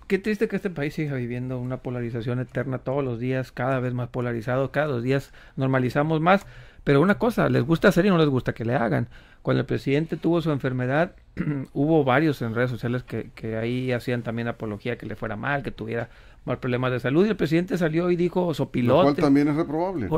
Qué 0.05 0.19
triste 0.19 0.47
que 0.47 0.55
este 0.55 0.69
país 0.69 0.94
siga 0.94 1.15
viviendo 1.15 1.59
una 1.59 1.77
polarización 1.77 2.39
eterna 2.39 2.77
todos 2.77 3.03
los 3.03 3.19
días, 3.19 3.51
cada 3.51 3.79
vez 3.79 3.94
más 3.94 4.09
polarizado, 4.09 4.71
cada 4.71 4.88
dos 4.88 5.03
días 5.03 5.33
normalizamos 5.55 6.21
más. 6.21 6.45
Pero 6.83 7.01
una 7.01 7.17
cosa, 7.17 7.49
les 7.49 7.63
gusta 7.63 7.89
hacer 7.89 8.05
y 8.05 8.09
no 8.09 8.17
les 8.17 8.29
gusta 8.29 8.53
que 8.53 8.63
le 8.63 8.75
hagan. 8.75 9.09
Cuando 9.41 9.61
el 9.61 9.65
presidente 9.65 10.15
tuvo 10.15 10.41
su 10.41 10.51
enfermedad, 10.51 11.15
hubo 11.73 12.03
varios 12.03 12.41
en 12.41 12.55
redes 12.55 12.69
sociales 12.69 13.03
que, 13.03 13.31
que 13.35 13.57
ahí 13.57 13.91
hacían 13.91 14.21
también 14.21 14.47
apología 14.47 14.97
que 14.97 15.06
le 15.06 15.16
fuera 15.16 15.35
mal, 15.35 15.63
que 15.63 15.71
tuviera 15.71 16.09
mal 16.47 16.59
problemas 16.59 16.92
de 16.92 16.99
salud 16.99 17.25
y 17.25 17.30
el 17.30 17.35
presidente 17.35 17.77
salió 17.77 18.09
y 18.09 18.16
dijo 18.16 18.54
sopilote. 18.54 18.97
Lo 18.97 19.04
cual 19.04 19.16
también 19.16 19.49
es 19.49 19.56
reprobable. 19.56 20.09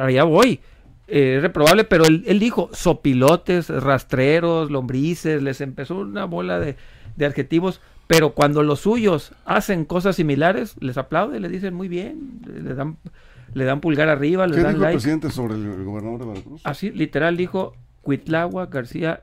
allá 0.00 0.24
voy. 0.24 0.60
Eh, 1.06 1.36
es 1.36 1.42
reprobable, 1.42 1.84
pero 1.84 2.04
él, 2.04 2.24
él, 2.26 2.40
dijo 2.40 2.68
sopilotes, 2.72 3.68
rastreros, 3.68 4.72
lombrices, 4.72 5.40
les 5.40 5.60
empezó 5.60 5.98
una 5.98 6.24
bola 6.24 6.58
de, 6.58 6.74
de, 7.14 7.26
adjetivos, 7.26 7.80
pero 8.08 8.30
cuando 8.30 8.64
los 8.64 8.80
suyos 8.80 9.32
hacen 9.44 9.84
cosas 9.84 10.16
similares, 10.16 10.74
les 10.80 10.98
aplaude, 10.98 11.38
le 11.38 11.48
dicen 11.48 11.74
muy 11.74 11.86
bien, 11.86 12.40
le 12.44 12.74
dan, 12.74 12.96
le 13.54 13.64
dan 13.64 13.80
pulgar 13.80 14.08
arriba, 14.08 14.48
le 14.48 14.56
¿Qué 14.56 14.62
dan 14.62 14.74
dijo 14.74 14.86
el 14.86 14.92
presidente 14.94 15.30
sobre 15.30 15.54
el, 15.54 15.84
gobernador 15.84 16.18
de 16.18 16.26
Veracruz? 16.26 16.60
Así, 16.64 16.90
literal 16.90 17.36
dijo, 17.36 17.74
Cuitlagua 18.02 18.66
García 18.66 19.22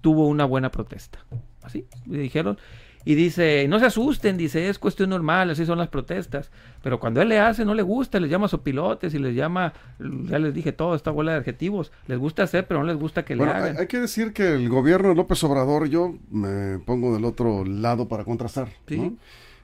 tuvo 0.00 0.26
una 0.26 0.44
buena 0.44 0.72
protesta. 0.72 1.20
Así, 1.62 1.86
le 2.06 2.18
dijeron, 2.18 2.58
y 3.04 3.14
dice, 3.14 3.66
no 3.68 3.78
se 3.78 3.86
asusten, 3.86 4.36
dice, 4.36 4.68
es 4.68 4.78
cuestión 4.78 5.10
normal, 5.10 5.50
así 5.50 5.66
son 5.66 5.78
las 5.78 5.88
protestas. 5.88 6.50
Pero 6.82 7.00
cuando 7.00 7.20
él 7.20 7.28
le 7.28 7.38
hace, 7.38 7.64
no 7.64 7.74
le 7.74 7.82
gusta, 7.82 8.20
les 8.20 8.30
llama 8.30 8.48
sopilotes 8.48 9.14
y 9.14 9.18
les 9.18 9.34
llama, 9.34 9.72
ya 9.98 10.38
les 10.38 10.54
dije 10.54 10.72
todo, 10.72 10.94
esta 10.94 11.10
bola 11.10 11.32
de 11.32 11.38
adjetivos. 11.38 11.92
Les 12.06 12.18
gusta 12.18 12.44
hacer, 12.44 12.66
pero 12.66 12.80
no 12.80 12.86
les 12.86 12.96
gusta 12.96 13.24
que 13.24 13.36
le 13.36 13.44
hagan. 13.44 13.78
Hay, 13.78 13.86
que 13.86 13.98
decir 13.98 14.32
que 14.32 14.54
el 14.54 14.68
gobierno 14.68 15.08
de 15.08 15.14
López 15.14 15.42
Obrador, 15.44 15.88
yo 15.88 16.14
me 16.30 16.78
pongo 16.80 17.14
del 17.14 17.24
otro 17.24 17.64
lado 17.64 18.08
para 18.08 18.24
contrastar, 18.24 18.68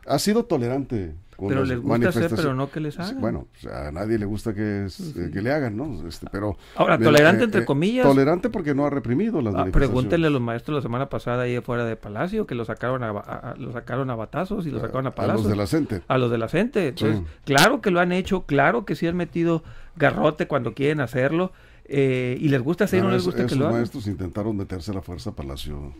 ha 0.07 0.19
sido 0.19 0.45
tolerante 0.45 1.15
pero 1.47 1.65
les 1.65 1.81
gusta 1.81 2.09
hacer, 2.09 2.31
pero 2.35 2.55
no 2.55 2.71
que 2.71 2.81
les 2.81 2.99
hagan. 2.99 3.21
Bueno, 3.21 3.47
a 3.73 3.93
nadie 3.93 4.19
le 4.19 4.27
gusta 4.27 4.55
que, 4.55 4.87
eh, 4.87 5.31
que 5.33 5.41
le 5.41 5.53
hagan, 5.53 5.77
¿no? 5.77 6.09
Este, 6.09 6.27
pero 6.33 6.57
Ahora, 6.75 6.99
tolerante 6.99 7.45
entre 7.45 7.63
eh, 7.63 7.65
comillas. 7.65 8.07
Tolerante 8.07 8.51
porque 8.51 8.75
no 8.75 8.85
ha 8.87 8.91
reprimido 8.91 9.41
las 9.41 9.55
ah, 9.55 9.67
Pregúntenle 9.71 10.27
a 10.27 10.31
los 10.31 10.41
maestros 10.41 10.77
la 10.77 10.83
semana 10.83 11.09
pasada 11.09 11.45
ahí 11.45 11.57
afuera 11.57 11.85
de 11.85 11.97
Palacio 11.97 12.47
que 12.47 12.55
lo 12.55 12.65
sacaron 12.65 13.05
a, 13.05 13.55
lo 13.59 13.73
sacaron 13.73 14.11
a 14.11 14.17
batazos 14.17 14.67
y 14.67 14.71
lo 14.71 14.81
sacaron 14.81 15.07
a 15.07 15.15
palazos. 15.15 15.43
A 15.43 15.49
los 15.49 15.51
de 15.51 15.57
la 15.57 15.67
CENTE. 15.67 16.03
A 16.09 16.19
los 16.19 16.31
de 16.31 16.39
la 16.39 16.49
CENTE. 16.49 16.89
Entonces, 16.89 17.23
claro 17.45 17.81
que 17.81 17.91
lo 17.91 18.01
han 18.01 18.13
hecho, 18.13 18.43
claro 18.43 18.85
que 18.85 18.97
sí 18.97 19.07
han 19.07 19.17
metido 19.17 19.63
garrote 19.97 20.49
cuando 20.49 20.75
quieren 20.75 21.01
hacerlo. 21.01 21.53
Eh, 21.91 22.37
y 22.39 22.49
les 22.49 22.61
gusta 22.61 22.85
hacer, 22.85 23.01
no, 23.03 23.09
no 23.09 23.15
les 23.15 23.25
gusta 23.25 23.47
que 23.47 23.55
lo 23.55 23.67
hagan. 23.67 23.81
Los 23.81 23.81
maestros 23.81 24.07
intentaron 24.09 24.57
meterse 24.57 24.91
a 24.91 24.95
la 24.95 25.03
fuerza 25.03 25.31
a 25.31 25.33
Palacio. 25.35 25.95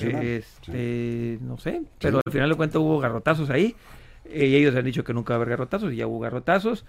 Este, 0.00 1.38
no 1.40 1.58
sé, 1.58 1.82
pero 1.98 2.20
al 2.24 2.32
final 2.32 2.48
de 2.50 2.54
cuentas 2.54 2.80
hubo 2.80 2.98
garrotazos 2.98 3.50
ahí. 3.50 3.74
Eh, 4.32 4.46
y 4.46 4.56
ellos 4.56 4.74
han 4.74 4.84
dicho 4.84 5.04
que 5.04 5.14
nunca 5.14 5.32
va 5.32 5.36
a 5.36 5.38
haber 5.38 5.50
garrotazos 5.50 5.92
y 5.92 5.96
ya 5.96 6.06
hubo 6.06 6.20
garrotazos. 6.20 6.84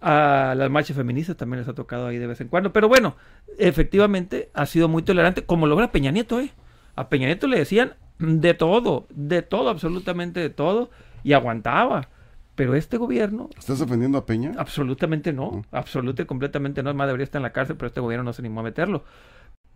A 0.00 0.54
las 0.56 0.70
marchas 0.70 0.96
feministas 0.96 1.36
también 1.36 1.60
les 1.60 1.68
ha 1.68 1.74
tocado 1.74 2.06
ahí 2.06 2.18
de 2.18 2.26
vez 2.26 2.40
en 2.40 2.48
cuando. 2.48 2.72
Pero 2.72 2.88
bueno, 2.88 3.16
efectivamente 3.58 4.50
ha 4.54 4.66
sido 4.66 4.88
muy 4.88 5.02
tolerante, 5.02 5.44
como 5.44 5.66
logra 5.66 5.92
Peña 5.92 6.10
Nieto, 6.10 6.40
¿eh? 6.40 6.52
A 6.94 7.08
Peña 7.08 7.26
Nieto 7.26 7.46
le 7.46 7.58
decían 7.58 7.94
de 8.18 8.54
todo, 8.54 9.06
de 9.10 9.42
todo, 9.42 9.68
absolutamente 9.68 10.40
de 10.40 10.50
todo, 10.50 10.90
y 11.22 11.32
aguantaba. 11.32 12.08
Pero 12.54 12.74
este 12.74 12.96
gobierno... 12.96 13.50
¿Estás 13.56 13.80
defendiendo 13.80 14.16
a 14.16 14.24
Peña? 14.24 14.52
Absolutamente 14.56 15.32
no, 15.32 15.62
absolutamente 15.70 16.22
y 16.22 16.26
completamente 16.26 16.82
no. 16.82 16.90
Es 16.90 16.96
más, 16.96 17.06
debería 17.06 17.24
estar 17.24 17.38
en 17.38 17.44
la 17.44 17.52
cárcel, 17.52 17.76
pero 17.76 17.88
este 17.88 18.00
gobierno 18.00 18.24
no 18.24 18.32
se 18.32 18.40
animó 18.40 18.60
a 18.60 18.64
meterlo. 18.64 19.04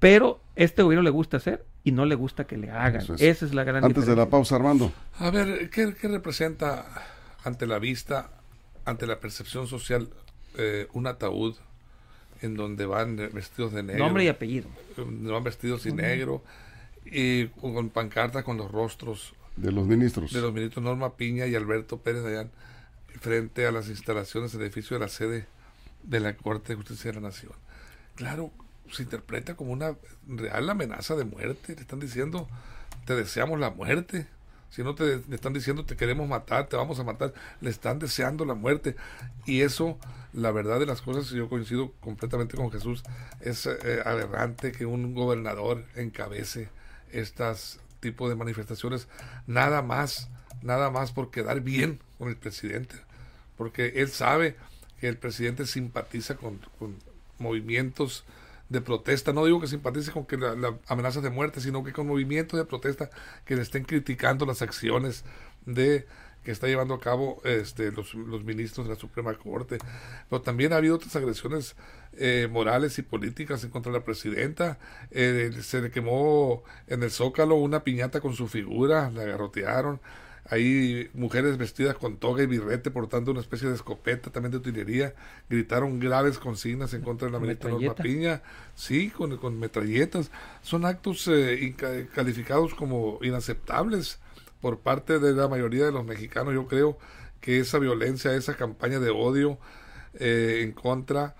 Pero 0.00 0.40
este 0.56 0.82
gobierno 0.82 1.02
le 1.02 1.10
gusta 1.10 1.36
hacer 1.36 1.64
y 1.84 1.92
no 1.92 2.06
le 2.06 2.14
gusta 2.14 2.46
que 2.46 2.56
le 2.56 2.70
hagan. 2.70 3.02
Esa 3.18 3.46
es 3.46 3.54
la 3.54 3.64
gran 3.64 3.84
Antes 3.84 4.06
de 4.06 4.16
la 4.16 4.28
pausa, 4.28 4.56
Armando. 4.56 4.92
A 5.18 5.30
ver, 5.30 5.70
¿qué, 5.70 5.94
representa 6.08 6.86
ante 7.44 7.66
la 7.66 7.78
vista, 7.78 8.30
ante 8.84 9.06
la 9.06 9.20
percepción 9.20 9.66
social, 9.66 10.08
eh, 10.56 10.88
un 10.94 11.06
ataúd 11.06 11.54
en 12.42 12.56
donde 12.56 12.86
van 12.86 13.16
vestidos 13.32 13.72
de 13.72 13.82
negro? 13.82 14.04
Nombre 14.04 14.24
y 14.24 14.28
apellido. 14.28 14.68
Van 14.96 15.44
vestidos 15.44 15.84
de 15.84 15.92
negro 15.92 16.42
y 17.04 17.46
con 17.48 17.90
pancartas 17.90 18.42
con 18.42 18.56
los 18.56 18.70
rostros 18.70 19.34
de 19.56 19.72
los 19.72 19.86
ministros. 19.86 20.32
De 20.32 20.40
los 20.40 20.52
ministros 20.52 20.82
Norma 20.82 21.16
Piña 21.16 21.46
y 21.46 21.54
Alberto 21.54 21.98
Pérez 21.98 22.22
Dayan, 22.22 22.50
frente 23.20 23.66
a 23.66 23.72
las 23.72 23.88
instalaciones 23.88 24.52
del 24.52 24.62
edificio 24.62 24.96
de 24.96 25.04
la 25.04 25.08
sede 25.08 25.46
de 26.02 26.20
la 26.20 26.34
Corte 26.34 26.72
de 26.72 26.76
Justicia 26.76 27.10
de 27.10 27.20
la 27.20 27.28
Nación. 27.28 27.52
Claro, 28.14 28.50
se 28.92 29.02
interpreta 29.02 29.54
como 29.54 29.72
una 29.72 29.96
real 30.26 30.68
amenaza 30.70 31.16
de 31.16 31.24
muerte. 31.24 31.74
Le 31.74 31.80
están 31.80 32.00
diciendo, 32.00 32.48
te 33.04 33.14
deseamos 33.14 33.58
la 33.58 33.70
muerte. 33.70 34.26
Si 34.70 34.84
no 34.84 34.94
te 34.94 35.20
le 35.28 35.34
están 35.34 35.52
diciendo, 35.52 35.84
te 35.84 35.96
queremos 35.96 36.28
matar, 36.28 36.68
te 36.68 36.76
vamos 36.76 36.98
a 37.00 37.04
matar. 37.04 37.34
Le 37.60 37.70
están 37.70 37.98
deseando 37.98 38.44
la 38.44 38.54
muerte. 38.54 38.96
Y 39.46 39.62
eso, 39.62 39.98
la 40.32 40.52
verdad 40.52 40.78
de 40.78 40.86
las 40.86 41.02
cosas, 41.02 41.28
yo 41.30 41.48
coincido 41.48 41.92
completamente 42.00 42.56
con 42.56 42.70
Jesús, 42.70 43.02
es 43.40 43.66
eh, 43.66 44.02
aberrante 44.04 44.72
que 44.72 44.86
un 44.86 45.14
gobernador 45.14 45.84
encabece 45.96 46.68
estas 47.12 47.80
tipo 48.00 48.28
de 48.28 48.34
manifestaciones 48.34 49.08
nada 49.46 49.82
más, 49.82 50.28
nada 50.62 50.90
más 50.90 51.12
por 51.12 51.30
quedar 51.30 51.60
bien 51.60 52.00
con 52.18 52.28
el 52.28 52.36
presidente, 52.36 52.96
porque 53.56 53.92
él 53.96 54.08
sabe 54.08 54.56
que 55.00 55.08
el 55.08 55.16
presidente 55.16 55.66
simpatiza 55.66 56.36
con, 56.36 56.60
movimientos 57.38 58.24
de 58.70 58.80
protesta, 58.80 59.32
no 59.32 59.44
digo 59.44 59.60
que 59.60 59.66
simpatice 59.66 60.12
con 60.12 60.24
que 60.24 60.38
la, 60.38 60.78
amenazas 60.86 61.22
de 61.22 61.30
muerte, 61.30 61.60
sino 61.60 61.84
que 61.84 61.92
con 61.92 62.06
movimientos 62.06 62.58
de 62.58 62.64
protesta 62.64 63.10
que 63.44 63.56
le 63.56 63.62
estén 63.62 63.84
criticando 63.84 64.46
las 64.46 64.62
acciones 64.62 65.24
de 65.66 66.06
que 66.44 66.52
está 66.52 66.68
llevando 66.68 66.94
a 66.94 67.00
cabo 67.00 67.42
este, 67.44 67.92
los, 67.92 68.14
los, 68.14 68.44
ministros 68.44 68.86
de 68.86 68.94
la 68.94 68.98
Suprema 68.98 69.34
Corte. 69.34 69.76
Pero 70.30 70.40
también 70.40 70.72
ha 70.72 70.76
habido 70.76 70.94
otras 70.94 71.14
agresiones 71.16 71.76
eh, 72.14 72.48
morales 72.50 72.98
y 72.98 73.02
políticas 73.02 73.62
en 73.64 73.70
contra 73.70 73.92
de 73.92 73.98
la 73.98 74.04
presidenta. 74.04 74.78
Eh, 75.10 75.50
se 75.60 75.82
le 75.82 75.90
quemó 75.90 76.62
en 76.86 77.02
el 77.02 77.10
Zócalo 77.10 77.56
una 77.56 77.84
piñata 77.84 78.20
con 78.20 78.34
su 78.34 78.48
figura, 78.48 79.10
la 79.10 79.22
agarrotearon. 79.22 80.00
Hay 80.50 81.08
mujeres 81.14 81.58
vestidas 81.58 81.96
con 81.96 82.16
toga 82.16 82.42
y 82.42 82.46
birrete 82.46 82.90
portando 82.90 83.30
una 83.30 83.40
especie 83.40 83.68
de 83.68 83.76
escopeta 83.76 84.30
también 84.30 84.50
de 84.50 84.56
utilería. 84.58 85.14
Gritaron 85.48 86.00
graves 86.00 86.38
consignas 86.38 86.92
en 86.92 87.02
contra 87.02 87.28
de 87.28 87.32
la 87.32 87.38
ministra 87.38 87.70
Norma 87.70 87.94
Piña. 87.94 88.42
Sí, 88.74 89.10
con, 89.10 89.36
con 89.36 89.60
metralletas. 89.60 90.32
Son 90.62 90.84
actos 90.86 91.28
eh, 91.28 91.76
calificados 92.12 92.74
como 92.74 93.20
inaceptables 93.22 94.18
por 94.60 94.80
parte 94.80 95.20
de 95.20 95.34
la 95.34 95.46
mayoría 95.46 95.84
de 95.84 95.92
los 95.92 96.04
mexicanos. 96.04 96.52
Yo 96.52 96.66
creo 96.66 96.98
que 97.40 97.60
esa 97.60 97.78
violencia, 97.78 98.34
esa 98.34 98.56
campaña 98.56 98.98
de 98.98 99.10
odio 99.10 99.56
eh, 100.14 100.62
en 100.64 100.72
contra 100.72 101.36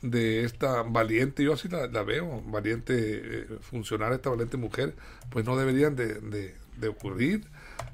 de 0.00 0.44
esta 0.44 0.82
valiente, 0.84 1.44
yo 1.44 1.52
así 1.52 1.68
la, 1.68 1.86
veo, 2.02 2.42
valiente 2.46 2.94
eh, 2.96 3.46
funcionaria, 3.60 4.16
esta 4.16 4.30
valiente 4.30 4.56
mujer, 4.56 4.94
pues 5.28 5.44
no 5.44 5.54
deberían 5.54 5.96
de, 5.96 6.54
de 6.78 6.88
ocurrir. 6.88 7.44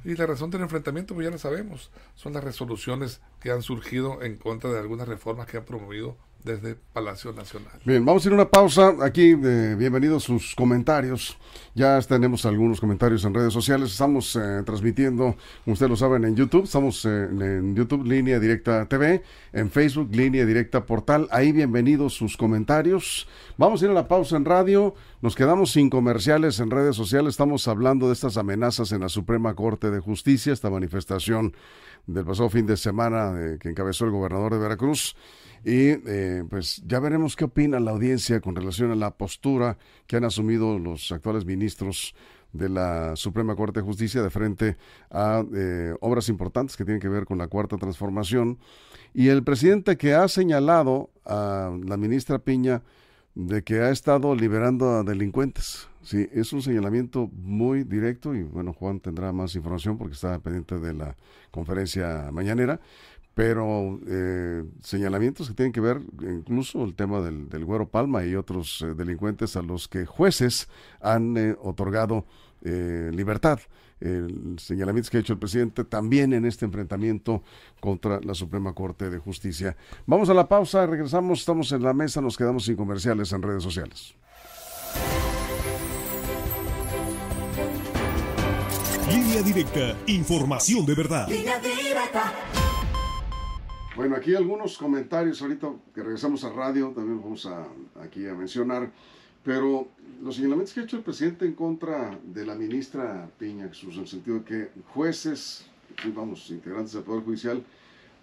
Y 0.04 0.14
la 0.16 0.26
razón 0.26 0.50
del 0.50 0.62
enfrentamiento, 0.62 1.14
pues 1.14 1.26
ya 1.26 1.30
lo 1.30 1.38
sabemos, 1.38 1.90
son 2.14 2.32
las 2.32 2.44
resoluciones 2.44 3.20
que 3.40 3.50
han 3.50 3.62
surgido 3.62 4.22
en 4.22 4.36
contra 4.36 4.70
de 4.70 4.78
algunas 4.78 5.08
reformas 5.08 5.46
que 5.46 5.58
han 5.58 5.64
promovido 5.64 6.16
desde 6.44 6.76
Palacio 6.92 7.32
Nacional. 7.32 7.72
Bien, 7.84 8.04
vamos 8.04 8.24
a 8.24 8.28
ir 8.28 8.32
a 8.32 8.36
una 8.36 8.48
pausa. 8.48 8.94
Aquí, 9.02 9.36
eh, 9.42 9.74
bienvenidos 9.78 10.24
sus 10.24 10.54
comentarios. 10.54 11.36
Ya 11.74 12.00
tenemos 12.00 12.46
algunos 12.46 12.80
comentarios 12.80 13.24
en 13.24 13.34
redes 13.34 13.52
sociales. 13.52 13.92
Estamos 13.92 14.36
eh, 14.36 14.62
transmitiendo, 14.64 15.36
como 15.64 15.74
ustedes 15.74 15.90
lo 15.90 15.96
saben, 15.96 16.24
en 16.24 16.36
YouTube. 16.36 16.64
Estamos 16.64 17.04
eh, 17.04 17.28
en 17.30 17.74
YouTube, 17.76 18.04
Línea 18.04 18.38
Directa 18.38 18.86
TV. 18.86 19.22
En 19.52 19.70
Facebook, 19.70 20.08
Línea 20.12 20.46
Directa 20.46 20.86
Portal. 20.86 21.28
Ahí, 21.30 21.52
bienvenidos 21.52 22.14
sus 22.14 22.36
comentarios. 22.36 23.28
Vamos 23.56 23.82
a 23.82 23.84
ir 23.84 23.90
a 23.90 23.94
la 23.94 24.08
pausa 24.08 24.36
en 24.36 24.44
radio. 24.44 24.94
Nos 25.20 25.34
quedamos 25.34 25.72
sin 25.72 25.90
comerciales 25.90 26.58
en 26.60 26.70
redes 26.70 26.96
sociales. 26.96 27.34
Estamos 27.34 27.68
hablando 27.68 28.06
de 28.06 28.14
estas 28.14 28.36
amenazas 28.36 28.92
en 28.92 29.00
la 29.00 29.08
Suprema 29.08 29.54
Corte 29.54 29.90
de 29.90 30.00
Justicia, 30.00 30.52
esta 30.52 30.70
manifestación 30.70 31.54
del 32.06 32.24
pasado 32.24 32.48
fin 32.48 32.66
de 32.66 32.78
semana 32.78 33.58
que 33.60 33.68
encabezó 33.68 34.06
el 34.06 34.10
gobernador 34.10 34.54
de 34.54 34.58
Veracruz. 34.58 35.14
Y 35.64 35.88
eh, 36.06 36.44
pues 36.48 36.82
ya 36.86 37.00
veremos 37.00 37.36
qué 37.36 37.44
opina 37.44 37.80
la 37.80 37.90
audiencia 37.90 38.40
con 38.40 38.56
relación 38.56 38.90
a 38.90 38.94
la 38.94 39.10
postura 39.10 39.76
que 40.06 40.16
han 40.16 40.24
asumido 40.24 40.78
los 40.78 41.12
actuales 41.12 41.44
ministros 41.44 42.14
de 42.52 42.68
la 42.68 43.14
Suprema 43.16 43.54
Corte 43.54 43.80
de 43.80 43.86
Justicia 43.86 44.22
de 44.22 44.30
frente 44.30 44.76
a 45.10 45.44
eh, 45.54 45.94
obras 46.00 46.28
importantes 46.28 46.76
que 46.76 46.84
tienen 46.84 47.00
que 47.00 47.08
ver 47.08 47.24
con 47.24 47.38
la 47.38 47.48
cuarta 47.48 47.76
transformación. 47.76 48.58
Y 49.14 49.28
el 49.28 49.44
presidente 49.44 49.96
que 49.96 50.14
ha 50.14 50.26
señalado 50.28 51.10
a 51.24 51.76
la 51.84 51.96
ministra 51.96 52.38
Piña 52.38 52.82
de 53.34 53.62
que 53.62 53.80
ha 53.80 53.90
estado 53.90 54.34
liberando 54.34 54.90
a 54.90 55.02
delincuentes. 55.04 55.88
Sí, 56.02 56.28
es 56.32 56.52
un 56.52 56.62
señalamiento 56.62 57.28
muy 57.32 57.84
directo 57.84 58.34
y 58.34 58.42
bueno, 58.42 58.72
Juan 58.72 59.00
tendrá 59.00 59.32
más 59.32 59.54
información 59.54 59.98
porque 59.98 60.14
está 60.14 60.38
pendiente 60.38 60.78
de 60.78 60.94
la 60.94 61.16
conferencia 61.50 62.30
mañanera, 62.32 62.80
pero 63.40 63.98
eh, 64.06 64.64
señalamientos 64.82 65.48
que 65.48 65.54
tienen 65.54 65.72
que 65.72 65.80
ver 65.80 66.02
incluso 66.20 66.84
el 66.84 66.94
tema 66.94 67.22
del, 67.22 67.48
del 67.48 67.64
Güero 67.64 67.88
Palma 67.88 68.22
y 68.22 68.34
otros 68.34 68.82
eh, 68.82 68.92
delincuentes 68.94 69.56
a 69.56 69.62
los 69.62 69.88
que 69.88 70.04
jueces 70.04 70.68
han 71.00 71.38
eh, 71.38 71.56
otorgado 71.62 72.26
libertad. 72.62 73.58
El 74.00 74.58
señalamientos 74.58 75.08
que 75.08 75.16
ha 75.16 75.20
hecho 75.20 75.32
el 75.32 75.38
presidente 75.38 75.84
también 75.84 76.34
en 76.34 76.44
este 76.44 76.66
enfrentamiento 76.66 77.42
contra 77.80 78.20
la 78.20 78.34
Suprema 78.34 78.74
Corte 78.74 79.08
de 79.08 79.16
Justicia. 79.16 79.74
Vamos 80.04 80.28
a 80.28 80.34
la 80.34 80.46
pausa, 80.46 80.84
regresamos, 80.84 81.40
estamos 81.40 81.72
en 81.72 81.82
la 81.82 81.94
mesa, 81.94 82.20
nos 82.20 82.36
quedamos 82.36 82.66
sin 82.66 82.76
comerciales 82.76 83.32
en 83.32 83.40
redes 83.40 83.62
sociales. 83.62 84.14
Línea 89.10 89.40
directa, 89.40 89.96
información 90.06 90.84
de 90.84 90.94
verdad. 90.94 91.26
Bueno, 93.96 94.14
aquí 94.14 94.34
algunos 94.36 94.78
comentarios 94.78 95.42
ahorita 95.42 95.72
que 95.92 96.02
regresamos 96.02 96.44
a 96.44 96.50
radio, 96.50 96.92
también 96.94 97.20
vamos 97.20 97.44
a, 97.46 97.66
aquí 98.00 98.24
a 98.26 98.34
mencionar, 98.34 98.88
pero 99.44 99.88
los 100.22 100.36
señalamientos 100.36 100.72
que 100.72 100.80
ha 100.80 100.82
hecho 100.84 100.96
el 100.96 101.02
presidente 101.02 101.44
en 101.44 101.54
contra 101.54 102.16
de 102.22 102.46
la 102.46 102.54
ministra 102.54 103.28
Piña, 103.38 103.64
en 103.64 103.98
el 103.98 104.06
sentido 104.06 104.38
de 104.38 104.44
que 104.44 104.68
jueces, 104.94 105.66
vamos, 106.14 106.48
integrantes 106.50 106.92
del 106.92 107.02
Poder 107.02 107.24
Judicial, 107.24 107.64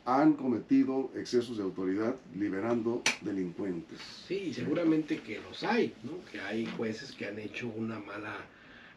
han 0.05 0.33
cometido 0.33 1.11
excesos 1.15 1.57
de 1.57 1.63
autoridad 1.63 2.15
liberando 2.33 3.03
delincuentes. 3.19 3.99
Sí, 4.25 4.53
seguramente 4.53 5.19
que 5.19 5.41
los 5.41 5.63
hay, 5.63 5.93
¿no? 6.03 6.23
que 6.31 6.39
hay 6.39 6.65
jueces 6.65 7.11
que 7.11 7.25
han 7.25 7.37
hecho 7.39 7.67
una 7.67 7.99
mala 7.99 8.37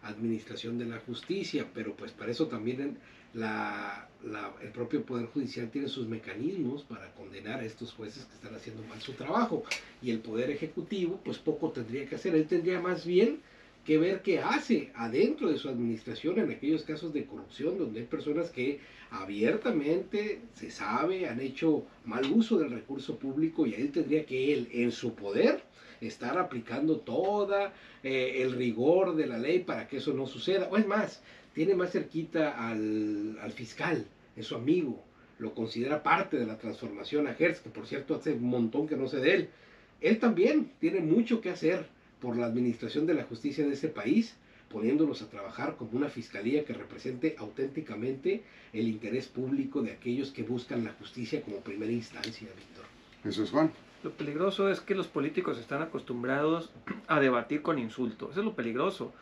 administración 0.04 0.78
de 0.78 0.86
la 0.86 1.00
justicia, 1.00 1.66
pero 1.74 1.96
pues 1.96 2.12
para 2.12 2.30
eso 2.30 2.46
también 2.46 2.96
la, 3.34 4.08
el 4.62 4.70
propio 4.70 5.04
Poder 5.04 5.26
Judicial 5.26 5.70
tiene 5.70 5.88
sus 5.88 6.06
mecanismos 6.06 6.82
para 6.82 7.12
condenar 7.14 7.60
a 7.60 7.64
estos 7.64 7.92
jueces 7.92 8.24
que 8.24 8.34
están 8.34 8.54
haciendo 8.54 8.82
mal 8.84 9.00
su 9.00 9.12
trabajo. 9.12 9.64
Y 10.02 10.10
el 10.10 10.18
Poder 10.20 10.50
Ejecutivo, 10.50 11.20
pues 11.24 11.38
poco 11.38 11.70
tendría 11.70 12.06
que 12.08 12.16
hacer. 12.16 12.34
Él 12.34 12.46
tendría 12.46 12.80
más 12.80 13.06
bien 13.06 13.40
que 13.84 13.98
ver 13.98 14.22
qué 14.22 14.40
hace 14.40 14.90
adentro 14.94 15.50
de 15.50 15.58
su 15.58 15.68
administración 15.68 16.38
en 16.38 16.50
aquellos 16.50 16.84
casos 16.84 17.12
de 17.12 17.24
corrupción 17.24 17.78
donde 17.78 18.00
hay 18.00 18.06
personas 18.06 18.50
que 18.50 18.80
abiertamente 19.10 20.40
se 20.54 20.70
sabe 20.70 21.26
han 21.26 21.40
hecho 21.40 21.84
mal 22.04 22.30
uso 22.30 22.58
del 22.58 22.70
recurso 22.70 23.16
público 23.16 23.66
y 23.66 23.74
él 23.74 23.90
tendría 23.90 24.26
que 24.26 24.52
él 24.52 24.68
en 24.72 24.92
su 24.92 25.14
poder 25.14 25.62
estar 26.00 26.38
aplicando 26.38 26.98
toda 26.98 27.72
eh, 28.02 28.42
el 28.42 28.52
rigor 28.52 29.16
de 29.16 29.26
la 29.26 29.38
ley 29.38 29.60
para 29.60 29.88
que 29.88 29.96
eso 29.96 30.12
no 30.12 30.26
suceda 30.26 30.68
o 30.70 30.76
es 30.76 30.86
más 30.86 31.22
tiene 31.54 31.74
más 31.74 31.92
cerquita 31.92 32.68
al, 32.68 33.52
fiscal, 33.54 34.06
es 34.36 34.46
su 34.46 34.54
amigo, 34.54 35.02
lo 35.38 35.54
considera 35.54 36.02
parte 36.02 36.38
de 36.38 36.46
la 36.46 36.58
transformación 36.58 37.26
a 37.26 37.36
Hertz, 37.38 37.60
que 37.60 37.70
por 37.70 37.86
cierto 37.86 38.14
hace 38.14 38.32
un 38.32 38.44
montón 38.44 38.86
que 38.86 38.96
no 38.96 39.08
sé 39.08 39.18
de 39.18 39.34
él. 39.34 39.48
Él 40.00 40.18
también 40.18 40.70
tiene 40.80 41.00
mucho 41.00 41.40
que 41.40 41.50
hacer 41.50 41.86
por 42.20 42.36
la 42.36 42.46
administración 42.46 43.06
de 43.06 43.14
la 43.14 43.24
justicia 43.24 43.66
de 43.66 43.72
ese 43.72 43.88
país, 43.88 44.36
poniéndolos 44.70 45.22
a 45.22 45.28
trabajar 45.28 45.76
como 45.76 45.92
una 45.92 46.08
fiscalía 46.08 46.64
que 46.64 46.72
represente 46.72 47.34
auténticamente 47.38 48.42
el 48.72 48.86
interés 48.86 49.26
público 49.26 49.82
de 49.82 49.92
aquellos 49.92 50.30
que 50.30 50.42
buscan 50.42 50.84
la 50.84 50.92
justicia 50.92 51.42
como 51.42 51.58
primera 51.58 51.90
instancia, 51.90 52.48
Víctor. 52.56 52.84
Eso 53.24 53.42
es 53.42 53.50
Juan. 53.50 53.72
Lo 54.02 54.12
peligroso 54.12 54.70
es 54.70 54.80
que 54.80 54.94
los 54.94 55.08
políticos 55.08 55.58
están 55.58 55.82
acostumbrados 55.82 56.70
a 57.06 57.20
debatir 57.20 57.60
con 57.60 57.78
insultos. 57.78 58.30
Eso 58.30 58.40
es 58.40 58.46
lo 58.46 58.54
peligroso 58.54 59.12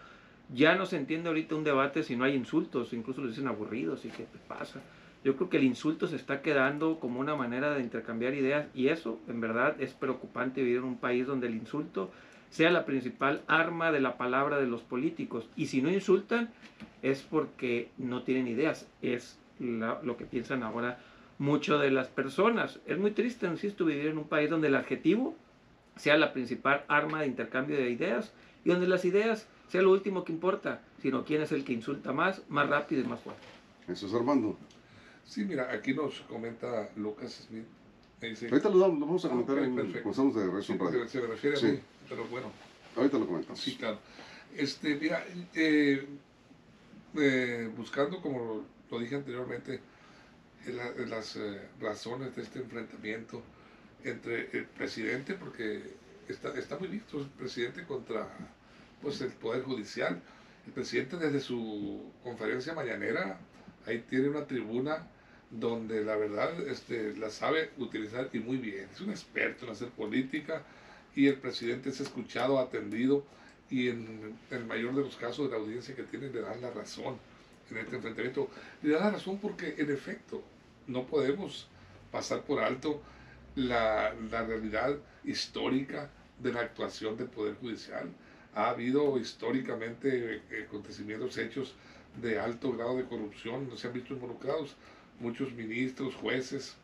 Ya 0.55 0.75
no 0.75 0.87
se 0.87 0.97
entiende 0.97 1.29
ahorita 1.29 1.55
un 1.55 1.65
debate 1.65 2.03
si 2.03 2.17
no 2.17 2.25
hay 2.25 2.35
insultos, 2.35 2.93
incluso 2.93 3.21
lo 3.21 3.29
dicen 3.29 3.49
aburridos 3.49 4.05
y 4.05 4.09
qué 4.09 4.27
pasa. 4.47 4.81
Yo 5.25 5.37
creo 5.37 5.51
que 5.51 5.59
el 5.59 5.65
insulto 5.65 6.07
se 6.07 6.17
está 6.17 6.43
quedando 6.43 7.01
como 7.01 7.21
una 7.21 7.35
manera 7.35 7.75
de 7.75 7.83
intercambiar 7.83 8.35
ideas 8.35 8.67
y 8.75 8.89
eso 8.89 9.19
en 9.29 9.41
verdad 9.41 9.77
es 9.81 9.93
preocupante 9.93 10.63
vivir 10.63 10.79
en 10.79 10.85
un 10.85 10.97
país 10.97 11.27
donde 11.27 11.49
el 11.49 11.55
insulto 11.55 12.11
sea 12.51 12.71
la 12.71 12.87
principal 12.87 13.43
arma 13.47 13.93
de 13.93 14.01
la 14.01 14.17
palabra 14.17 14.59
de 14.59 14.67
los 14.67 14.83
políticos. 14.83 15.49
Y 15.57 15.67
si 15.67 15.83
no 15.83 15.91
insultan 15.91 16.51
es 17.03 17.23
porque 17.23 17.91
no 17.99 18.23
tienen 18.23 18.49
ideas, 18.49 18.89
es 19.03 19.39
lo 19.59 20.17
que 20.17 20.25
piensan 20.25 20.63
ahora 20.63 20.99
mucho 21.39 21.79
de 21.79 21.91
las 21.91 22.09
personas. 22.09 22.81
Es 22.87 22.99
muy 22.99 23.11
triste, 23.11 23.47
insisto, 23.47 23.85
vivir 23.85 24.07
en 24.07 24.19
un 24.19 24.29
país 24.29 24.49
donde 24.49 24.69
el 24.69 24.77
adjetivo 24.77 25.37
sea 25.97 26.17
la 26.17 26.33
principal 26.33 26.85
arma 26.89 27.21
de 27.21 27.27
intercambio 27.27 27.77
de 27.77 27.91
ideas 27.91 28.33
y 28.65 28.71
donde 28.71 28.87
las 28.87 29.05
ideas 29.05 29.49
sea 29.69 29.83
lo 29.83 29.91
último 29.91 30.25
que 30.25 30.33
importa, 30.33 30.83
sino 31.01 31.25
quién 31.25 31.43
es 31.43 31.53
el 31.53 31.65
que 31.65 31.73
insulta 31.73 32.13
más, 32.13 32.43
más 32.49 32.69
rápido 32.69 33.03
y 33.03 33.05
más 33.05 33.21
fuerte. 33.21 33.43
Eso 33.87 34.07
es 34.07 34.15
Armando. 34.15 34.57
Sí, 35.25 35.45
mira, 35.45 35.71
aquí 35.73 35.95
nos 35.95 36.21
comenta 36.23 36.91
Lucas 36.97 37.47
Smith. 37.47 37.67
Ahorita 38.51 38.69
lo, 38.69 38.81
vamos 38.81 39.25
a 39.25 39.29
comentar 39.29 39.59
en 39.59 39.75
cuando 40.03 40.41
de 40.41 40.63
sí, 40.63 40.73
Se 41.07 41.21
me 41.21 41.27
refiere 41.29 41.57
a 41.57 41.63
mí, 41.63 41.79
pero 42.09 42.27
bueno. 42.27 42.51
Ahorita 42.97 43.19
lo 43.19 43.27
comentamos. 43.27 43.61
Sí, 43.61 43.77
claro. 43.77 43.99
Este, 44.57 44.97
mira, 44.97 45.25
eh, 45.55 46.05
eh, 47.17 47.71
buscando, 47.77 48.21
como 48.21 48.65
lo 48.91 48.99
dije 48.99 49.15
anteriormente, 49.15 49.81
las 51.07 51.37
eh, 51.37 51.61
razones 51.81 52.35
de 52.35 52.43
este 52.43 52.59
enfrentamiento 52.59 53.43
entre 54.03 54.51
el 54.57 54.65
presidente, 54.65 55.35
porque 55.35 55.83
está, 56.27 56.59
está 56.59 56.77
muy 56.79 56.89
visto 56.89 57.21
el 57.21 57.29
presidente 57.29 57.85
contra 57.85 58.29
pues, 59.03 59.21
el 59.21 59.33
Poder 59.33 59.63
Judicial. 59.63 60.21
El 60.67 60.73
presidente 60.73 61.17
desde 61.17 61.41
su 61.41 62.13
conferencia 62.23 62.75
mañanera, 62.75 63.39
ahí 63.87 64.05
tiene 64.09 64.29
una 64.29 64.47
tribuna 64.47 65.07
donde 65.51 66.05
la 66.05 66.17
verdad 66.17 66.61
este, 66.69 67.17
la 67.17 67.31
sabe 67.31 67.71
utilizar 67.79 68.29
y 68.33 68.39
muy 68.39 68.59
bien. 68.59 68.89
Es 68.93 69.01
un 69.01 69.11
experto 69.11 69.65
en 69.65 69.73
hacer 69.73 69.89
política 69.89 70.63
y 71.15 71.27
el 71.27 71.37
presidente 71.37 71.89
es 71.89 72.01
escuchado, 72.01 72.59
atendido 72.59 73.25
y 73.71 73.89
en 73.89 74.37
el 74.51 74.65
mayor 74.65 74.95
de 74.95 75.03
los 75.03 75.17
casos 75.17 75.47
de 75.47 75.57
la 75.57 75.63
audiencia 75.63 75.95
que 75.95 76.03
tiene 76.05 76.29
le 76.29 76.41
dan 76.41 76.61
la 76.61 76.71
razón 76.71 77.17
en 77.71 77.79
este 77.79 77.97
enfrentamiento. 77.97 78.49
Le 78.83 78.93
dan 78.93 79.05
la 79.05 79.11
razón 79.13 79.39
porque 79.39 79.75
en 79.79 79.91
efecto 79.91 80.43
no 80.87 81.07
podemos 81.07 81.69
pasar 82.11 82.43
por 82.43 82.61
alto 82.61 83.03
la, 83.55 84.13
realidad 84.31 84.97
histórica 85.25 86.11
de 86.39 86.53
la 86.53 86.61
actuación 86.61 87.17
del 87.17 87.29
Poder 87.29 87.57
Judicial. 87.57 88.09
Ha 88.59 88.71
habido 88.71 89.17
históricamente 89.21 90.43
eh, 90.51 90.65
acontecimientos, 90.67 91.39
hechos 91.39 91.77
de 92.21 92.41
alto 92.41 92.73
grado 92.73 92.97
de 92.97 93.05
corrupción, 93.05 93.69
no 93.69 93.77
se 93.77 93.87
han 93.87 93.93
visto 93.93 94.15
involucrados 94.15 94.75
muchos 95.21 95.53
ministros, 95.53 96.17
jueces, 96.17 96.75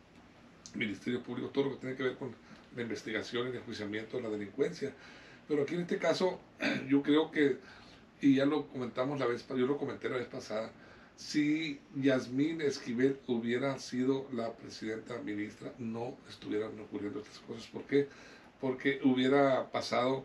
Ministerio 0.75 1.21
Público, 1.21 1.49
todo 1.49 1.65
lo 1.65 1.71
que 1.73 1.77
tiene 1.79 1.97
que 1.97 2.05
ver 2.05 2.15
con 2.17 2.33
la 2.77 2.83
investigación 2.83 3.49
el 3.49 3.57
enjuiciamiento 3.57 4.19
de 4.19 4.23
la 4.23 4.29
delincuencia. 4.29 4.93
Pero 5.49 5.65
aquí 5.65 5.75
en 5.75 5.81
este 5.81 5.99
caso, 5.99 6.39
yo 6.89 7.03
creo 7.03 7.33
que, 7.33 7.59
y 8.21 8.37
ya 8.37 8.47
lo 8.47 8.69
comentamos 8.69 9.19
la 9.19 9.27
vez, 9.27 9.45
yo 9.49 9.67
lo 9.67 9.77
comenté 9.77 10.09
la 10.09 10.19
vez 10.19 10.29
pasada, 10.29 10.71
si 11.17 11.81
Yasmín 11.97 12.61
Esquivel 12.61 13.19
hubiera 13.27 13.81
sido 13.81 14.29
la 14.33 14.53
presidenta 14.53 15.19
ministra, 15.19 15.73
no 15.81 16.17
estuvieran 16.29 16.79
ocurriendo 16.79 17.19
estas 17.19 17.41
cosas. 17.41 17.67
¿Por 17.67 17.83
qué? 17.83 18.09
Porque 18.61 19.01
hubiera 19.03 19.73
pasado 19.73 20.25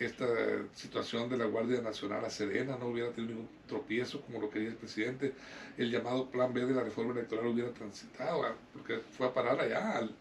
esta 0.00 0.26
situación 0.74 1.28
de 1.28 1.36
la 1.36 1.44
Guardia 1.44 1.80
Nacional 1.82 2.24
a 2.24 2.30
Serena, 2.30 2.76
no 2.78 2.86
hubiera 2.86 3.10
tenido 3.10 3.34
ningún 3.34 3.48
tropiezo 3.66 4.22
como 4.22 4.40
lo 4.40 4.50
quería 4.50 4.68
el 4.68 4.76
presidente, 4.76 5.34
el 5.76 5.90
llamado 5.90 6.30
Plan 6.30 6.52
B 6.52 6.64
de 6.64 6.74
la 6.74 6.82
reforma 6.82 7.12
electoral 7.12 7.46
hubiera 7.48 7.70
transitado, 7.72 8.44
ah, 8.44 8.54
porque 8.72 8.98
fue 8.98 9.26
a 9.26 9.34
parar 9.34 9.60
allá 9.60 9.98
al, 9.98 10.14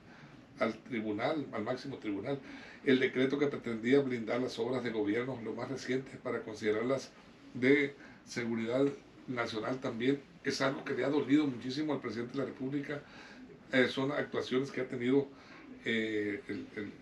al 0.60 0.74
tribunal, 0.84 1.46
al 1.54 1.64
máximo 1.64 1.98
tribunal. 1.98 2.40
El 2.86 3.00
decreto 3.00 3.40
que 3.40 3.48
pretendía 3.48 4.00
blindar 4.00 4.42
las 4.42 4.60
obras 4.60 4.84
de 4.84 4.90
gobierno, 4.90 5.40
lo 5.44 5.54
más 5.54 5.70
reciente, 5.70 6.12
para 6.22 6.42
considerarlas 6.42 7.12
de 7.54 7.96
seguridad 8.26 8.86
nacional 9.28 9.80
también 9.80 10.22
es 10.44 10.62
algo 10.62 10.84
que 10.84 10.94
le 10.94 11.06
ha 11.06 11.10
dolido 11.10 11.46
muchísimo 11.48 11.94
al 11.94 12.02
presidente 12.02 12.34
de 12.34 12.40
la 12.40 12.46
República. 12.46 13.02
Eh, 13.72 13.88
son 13.88 14.12
actuaciones 14.12 14.72
que 14.72 14.82
ha 14.82 14.88
tenido 14.88 15.28
eh, 15.86 16.42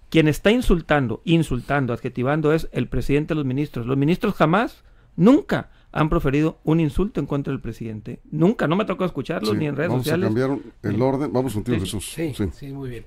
quien 0.09 0.27
está 0.27 0.51
insultando, 0.51 1.21
insultando, 1.25 1.93
adjetivando 1.93 2.53
es 2.53 2.69
el 2.71 2.87
presidente 2.87 3.33
de 3.33 3.35
los 3.35 3.45
ministros. 3.45 3.85
Los 3.85 3.97
ministros 3.97 4.33
jamás, 4.35 4.83
nunca 5.15 5.71
han 5.95 6.09
proferido 6.09 6.59
un 6.65 6.81
insulto 6.81 7.21
en 7.21 7.25
contra 7.25 7.51
del 7.51 7.61
presidente. 7.61 8.19
Nunca, 8.29 8.67
no 8.67 8.75
me 8.75 8.83
tocó 8.83 9.05
escucharlos 9.05 9.55
ni 9.55 9.65
en 9.65 9.77
redes 9.77 9.93
sociales. 9.93 10.29
Vamos 10.29 10.43
a 10.43 10.47
cambiar 10.47 10.93
el 10.93 11.01
orden. 11.01 11.31
Vamos 11.31 11.53
contigo, 11.53 11.79
Jesús. 11.79 12.11
Sí, 12.13 12.33
sí, 12.51 12.67
muy 12.73 12.89
bien. 12.89 13.05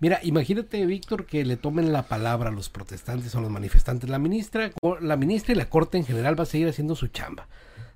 Mira, 0.00 0.18
imagínate, 0.24 0.84
Víctor, 0.84 1.26
que 1.26 1.44
le 1.44 1.56
tomen 1.56 1.92
la 1.92 2.08
palabra 2.08 2.48
a 2.48 2.52
los 2.52 2.70
protestantes 2.70 3.32
o 3.36 3.38
a 3.38 3.40
los 3.40 3.52
manifestantes. 3.52 4.10
La 4.10 4.18
ministra, 4.18 4.72
la 5.00 5.16
ministra 5.16 5.54
y 5.54 5.56
la 5.56 5.70
corte 5.70 5.96
en 5.96 6.04
general 6.04 6.36
va 6.36 6.42
a 6.42 6.46
seguir 6.46 6.66
haciendo 6.66 6.96
su 6.96 7.06
chamba. 7.06 7.46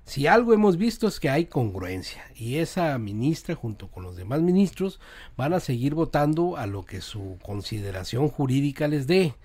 Si 0.05 0.25
algo 0.25 0.53
hemos 0.53 0.77
visto 0.77 1.07
es 1.07 1.19
que 1.19 1.29
hay 1.29 1.45
congruencia 1.45 2.23
y 2.35 2.55
esa 2.57 2.97
ministra 2.97 3.53
junto 3.55 3.89
con 3.89 4.01
los 4.03 4.15
demás 4.15 4.41
ministros 4.41 4.99
van 5.37 5.53
a 5.53 5.59
seguir 5.59 5.93
votando 5.93 6.57
a 6.57 6.65
lo 6.65 6.83
que 6.83 6.99
su 7.01 7.37
consideración 7.43 8.27
jurídica 8.27 8.87
les 8.87 9.05
dé 9.05 9.35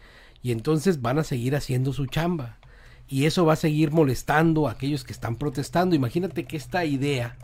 y 0.43 0.53
entonces 0.53 1.03
van 1.03 1.19
a 1.19 1.25
seguir 1.25 1.55
haciendo 1.55 1.93
su 1.93 2.07
chamba 2.07 2.57
y 3.09 3.27
eso 3.27 3.45
va 3.45 3.53
a 3.53 3.57
seguir 3.57 3.91
molestando 3.91 4.67
a 4.67 4.71
aquellos 4.73 5.05
que 5.05 5.13
están 5.13 5.37
protestando. 5.37 5.95
Imagínate 5.95 6.47
que 6.47 6.57
esta 6.57 6.87
idea 6.87 7.37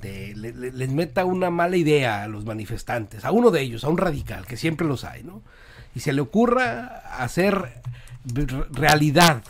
de- 0.00 0.34
le- 0.34 0.52
le- 0.54 0.72
les 0.72 0.88
meta 0.90 1.26
una 1.26 1.50
mala 1.50 1.76
idea 1.76 2.22
a 2.22 2.28
los 2.28 2.46
manifestantes, 2.46 3.26
a 3.26 3.32
uno 3.32 3.50
de 3.50 3.60
ellos, 3.60 3.84
a 3.84 3.88
un 3.90 3.98
radical, 3.98 4.46
que 4.46 4.56
siempre 4.56 4.86
los 4.86 5.04
hay, 5.04 5.22
¿no? 5.24 5.42
Y 5.94 6.00
se 6.00 6.14
le 6.14 6.22
ocurra 6.22 7.02
hacer 7.18 7.82
realidad 8.70 9.42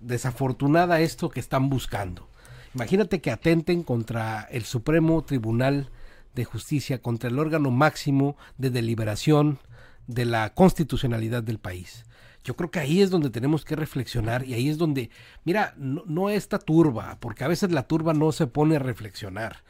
desafortunada 0.00 1.00
esto 1.00 1.28
que 1.28 1.40
están 1.40 1.68
buscando. 1.68 2.26
Imagínate 2.74 3.20
que 3.20 3.30
atenten 3.30 3.82
contra 3.82 4.42
el 4.50 4.64
Supremo 4.64 5.22
Tribunal 5.24 5.90
de 6.34 6.44
Justicia, 6.44 7.02
contra 7.02 7.28
el 7.28 7.38
órgano 7.38 7.70
máximo 7.70 8.36
de 8.56 8.70
deliberación 8.70 9.58
de 10.06 10.24
la 10.24 10.54
constitucionalidad 10.54 11.42
del 11.42 11.58
país. 11.58 12.06
Yo 12.44 12.56
creo 12.56 12.70
que 12.70 12.80
ahí 12.80 13.02
es 13.02 13.10
donde 13.10 13.30
tenemos 13.30 13.64
que 13.64 13.76
reflexionar 13.76 14.44
y 14.44 14.54
ahí 14.54 14.68
es 14.68 14.78
donde, 14.78 15.10
mira, 15.44 15.74
no, 15.76 16.28
esta 16.30 16.58
turba, 16.58 17.18
porque 17.20 17.44
a 17.44 17.48
veces 17.48 17.70
la 17.70 17.86
turba 17.86 18.14
no 18.14 18.32
se 18.32 18.46
pone 18.46 18.76
a 18.76 18.80
reflexionar. 18.80 19.62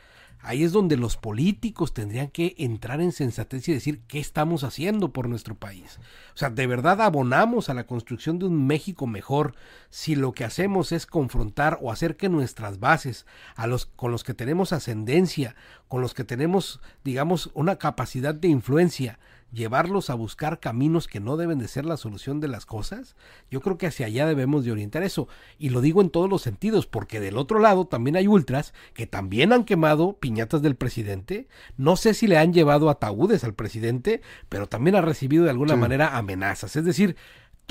Ahí 0.45 0.65
es 0.65 0.73
donde 0.73 0.97
los 0.97 1.17
políticos 1.17 1.95
tendrían 1.95 2.27
que 2.27 2.57
entrar 2.59 3.01
en 3.01 3.13
sensatez 3.13 3.69
y 3.69 3.73
decir 3.73 4.01
qué 4.09 4.19
estamos 4.19 4.65
haciendo 4.65 5.13
por 5.13 5.29
nuestro 5.29 5.55
país. 5.55 6.01
O 6.35 6.37
sea, 6.37 6.51
¿de 6.51 6.67
verdad 6.67 7.01
abonamos 7.01 7.69
a 7.69 7.75
la 7.75 7.87
construcción 7.87 8.41
de 8.41 8.47
un 8.47 8.67
México 8.67 9.07
mejor 9.07 9.55
si 9.89 10.17
lo 10.17 10.33
que 10.33 10.45
hacemos 10.45 10.91
es 10.91 11.07
confrontar 11.07 11.79
o 11.81 11.93
hacer 11.93 12.17
que 12.17 12.29
nuestras 12.29 12.81
bases, 12.81 13.25
con 13.95 14.11
los 14.11 14.25
que 14.25 14.35
tenemos 14.35 14.73
ascendencia, 14.73 15.55
con 15.87 16.01
los 16.01 16.13
que 16.13 16.25
tenemos, 16.25 16.81
digamos, 17.05 17.51
una 17.55 17.77
capacidad 17.77 18.35
de 18.35 18.49
influencia, 18.49 19.21
llevarlos 19.53 20.09
a 20.11 20.15
buscar 20.15 20.61
caminos 20.61 21.07
que 21.09 21.21
no 21.21 21.37
deben 21.37 21.59
de 21.59 21.69
ser 21.69 21.85
la 21.85 21.97
solución 21.97 22.41
de 22.41 22.49
las 22.49 22.65
cosas, 22.67 23.17
yo 23.51 23.61
creo 23.61 23.79
que 23.79 23.87
hacia 23.87 24.07
allá 24.07 24.27
debemos 24.27 24.65
de 24.65 24.73
orientar 24.73 25.03
eso. 25.03 25.29
Y 25.59 25.69
lo 25.69 25.81
digo 25.81 26.01
en 26.01 26.11
todos 26.11 26.29
los 26.31 26.43
sentidos, 26.43 26.87
porque 26.87 27.21
del 27.21 27.37
otro 27.37 27.59
lado 27.59 27.85
también 27.87 28.17
hay 28.17 28.27
ultras 28.27 28.73
que 28.95 29.07
también 29.07 29.53
han 29.53 29.65
quemado 29.65 30.15
piñatas 30.19 30.63
del 30.63 30.75
presidente. 30.77 31.49
No 31.77 31.97
sé 31.97 32.15
si 32.15 32.27
le 32.27 32.39
han 32.39 32.53
llevado 32.53 32.89
ataúdes 32.91 33.45
al 33.45 33.55
presidente, 33.55 34.23
pero 34.49 34.69
también 34.69 34.97
ha 34.97 35.01
recibido 35.03 35.45
de 35.45 35.51
alguna 35.51 35.75
Sí. 35.75 35.81
manera 35.81 36.17
amenazas. 36.17 36.77
Es 36.77 36.85
decir, 36.85 37.17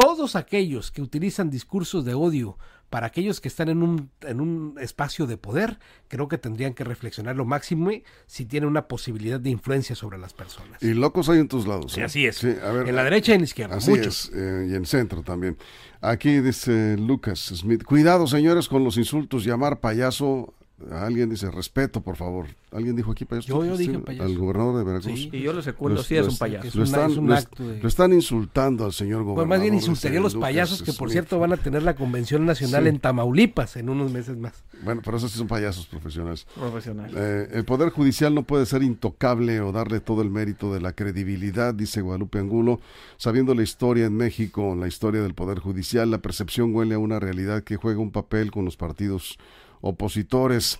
todos 0.02 0.36
aquellos 0.36 0.92
que 0.92 1.02
utilizan 1.02 1.50
discursos 1.50 2.06
de 2.06 2.14
odio 2.14 2.58
para 2.90 3.08
aquellos 3.08 3.40
que 3.40 3.48
están 3.48 3.70
en 3.70 3.84
un, 3.84 4.10
en 4.22 4.42
un 4.42 4.76
espacio 4.82 5.26
de 5.26 5.38
poder, 5.38 5.80
creo 6.10 6.28
que 6.28 6.38
tendrían 6.38 6.74
que 6.74 6.84
reflexionar 6.84 7.38
lo 7.38 7.46
máximo 7.46 7.90
si 8.28 8.46
tienen 8.46 8.68
una 8.68 8.88
posibilidad 8.90 9.40
de 9.40 9.50
influencia 9.50 9.96
sobre 9.96 10.18
las 10.18 10.34
personas. 10.34 10.84
Y 10.84 10.94
locos 10.94 11.30
hay 11.30 11.40
en 11.40 11.48
tus 11.48 11.66
lados. 11.66 11.94
Sí, 11.94 12.02
¿eh? 12.02 12.04
así 12.04 12.26
es. 12.26 12.38
Sí, 12.38 12.54
a 12.62 12.72
ver, 12.72 12.90
en 12.90 12.96
la 12.96 13.06
derecha 13.06 13.32
y 13.32 13.36
en 13.36 13.42
la 13.42 13.46
izquierda. 13.46 13.78
Así 13.78 13.92
muchos. 13.92 14.26
es, 14.26 14.32
eh, 14.36 14.68
y 14.72 14.76
en 14.76 14.86
centro 14.86 15.24
también. 15.24 15.58
Aquí 16.02 16.42
dice 16.42 16.98
Lucas 16.98 17.40
Smith, 17.40 17.84
cuidado 17.84 18.28
señores 18.28 18.68
con 18.68 18.84
los 18.84 18.98
insultos, 18.98 19.46
llamar 19.46 19.80
payaso, 19.80 20.54
alguien 20.92 21.30
dice 21.30 21.50
respeto 21.52 22.02
por 22.02 22.16
favor. 22.16 22.48
¿Alguien 22.72 22.96
dijo 22.96 23.12
aquí 23.12 23.26
payaso? 23.26 23.48
Yo- 23.50 23.66
yo 23.66 23.76
dije 23.78 24.00
payaso. 24.00 24.24
Al 24.26 24.38
gobernador 24.38 24.78
de 24.78 24.84
Veracruz. 24.86 25.14
Sí. 25.20 25.30
Y 25.34 25.42
yo 25.42 25.52
lo 25.52 25.62
secundo, 25.62 25.96
Lo- 25.96 26.04
sí 26.04 26.16
es 26.16 26.28
un 26.28 26.38
payaso. 26.38 26.68
es 26.68 26.76
Lo 26.76 26.82
un- 26.82 26.88
están, 26.88 27.12
es 27.12 27.18
un 27.18 27.32
acto 27.34 27.68
de- 27.68 27.80
lo 27.82 27.88
están 27.88 28.14
insultando 28.14 28.86
al 28.86 28.94
señor 28.94 29.24
gobernador. 29.24 29.48
Pues 29.48 29.50
más 29.50 29.62
bien 29.62 29.74
insultaría 29.74 30.20
a 30.20 30.22
los 30.24 30.34
Lucas 30.34 30.48
payasos 30.50 30.80
que 30.82 30.94
por 30.94 31.10
Smith. 31.10 31.12
cierto 31.12 31.38
van 31.40 31.52
a 31.54 31.58
tener 31.58 31.84
la 31.84 31.96
convención 31.96 32.46
nacional 32.46 32.84
Sí. 32.84 32.90
en 32.90 33.00
Tamaulipas 33.00 33.76
en 33.76 33.90
unos 33.90 34.12
meses 34.12 34.38
más. 34.38 34.54
Bueno, 34.84 35.02
pero 35.04 35.18
esos 35.18 35.32
sí 35.32 35.38
son 35.38 35.48
payasos 35.48 35.86
profesionales. 35.88 36.48
Profesional. 36.56 37.12
Eh, 37.16 37.50
el 37.52 37.66
Poder 37.66 37.90
Judicial 37.90 38.34
no 38.34 38.44
puede 38.44 38.66
ser 38.66 38.84
intocable 38.84 39.60
o 39.62 39.72
darle 39.72 40.00
todo 40.00 40.22
el 40.22 40.30
mérito 40.30 40.74
de 40.74 40.80
la 40.82 40.94
credibilidad, 40.94 41.74
dice 41.74 42.02
Guadalupe 42.02 42.40
Angulo. 42.40 42.80
Sabiendo 43.18 43.54
la 43.54 43.64
historia 43.64 44.06
en 44.06 44.16
México, 44.16 44.76
la 44.80 44.88
historia 44.88 45.22
del 45.22 45.34
Poder 45.34 45.60
Judicial, 45.60 46.10
la 46.10 46.20
percepción 46.20 46.74
huele 46.74 46.96
a 46.96 47.00
una 47.00 47.20
realidad 47.20 47.64
que 47.64 47.76
juega 47.76 48.00
un 48.00 48.12
papel 48.12 48.50
con 48.52 48.66
los 48.66 48.78
partidos 48.78 49.38
opositores. 49.82 50.80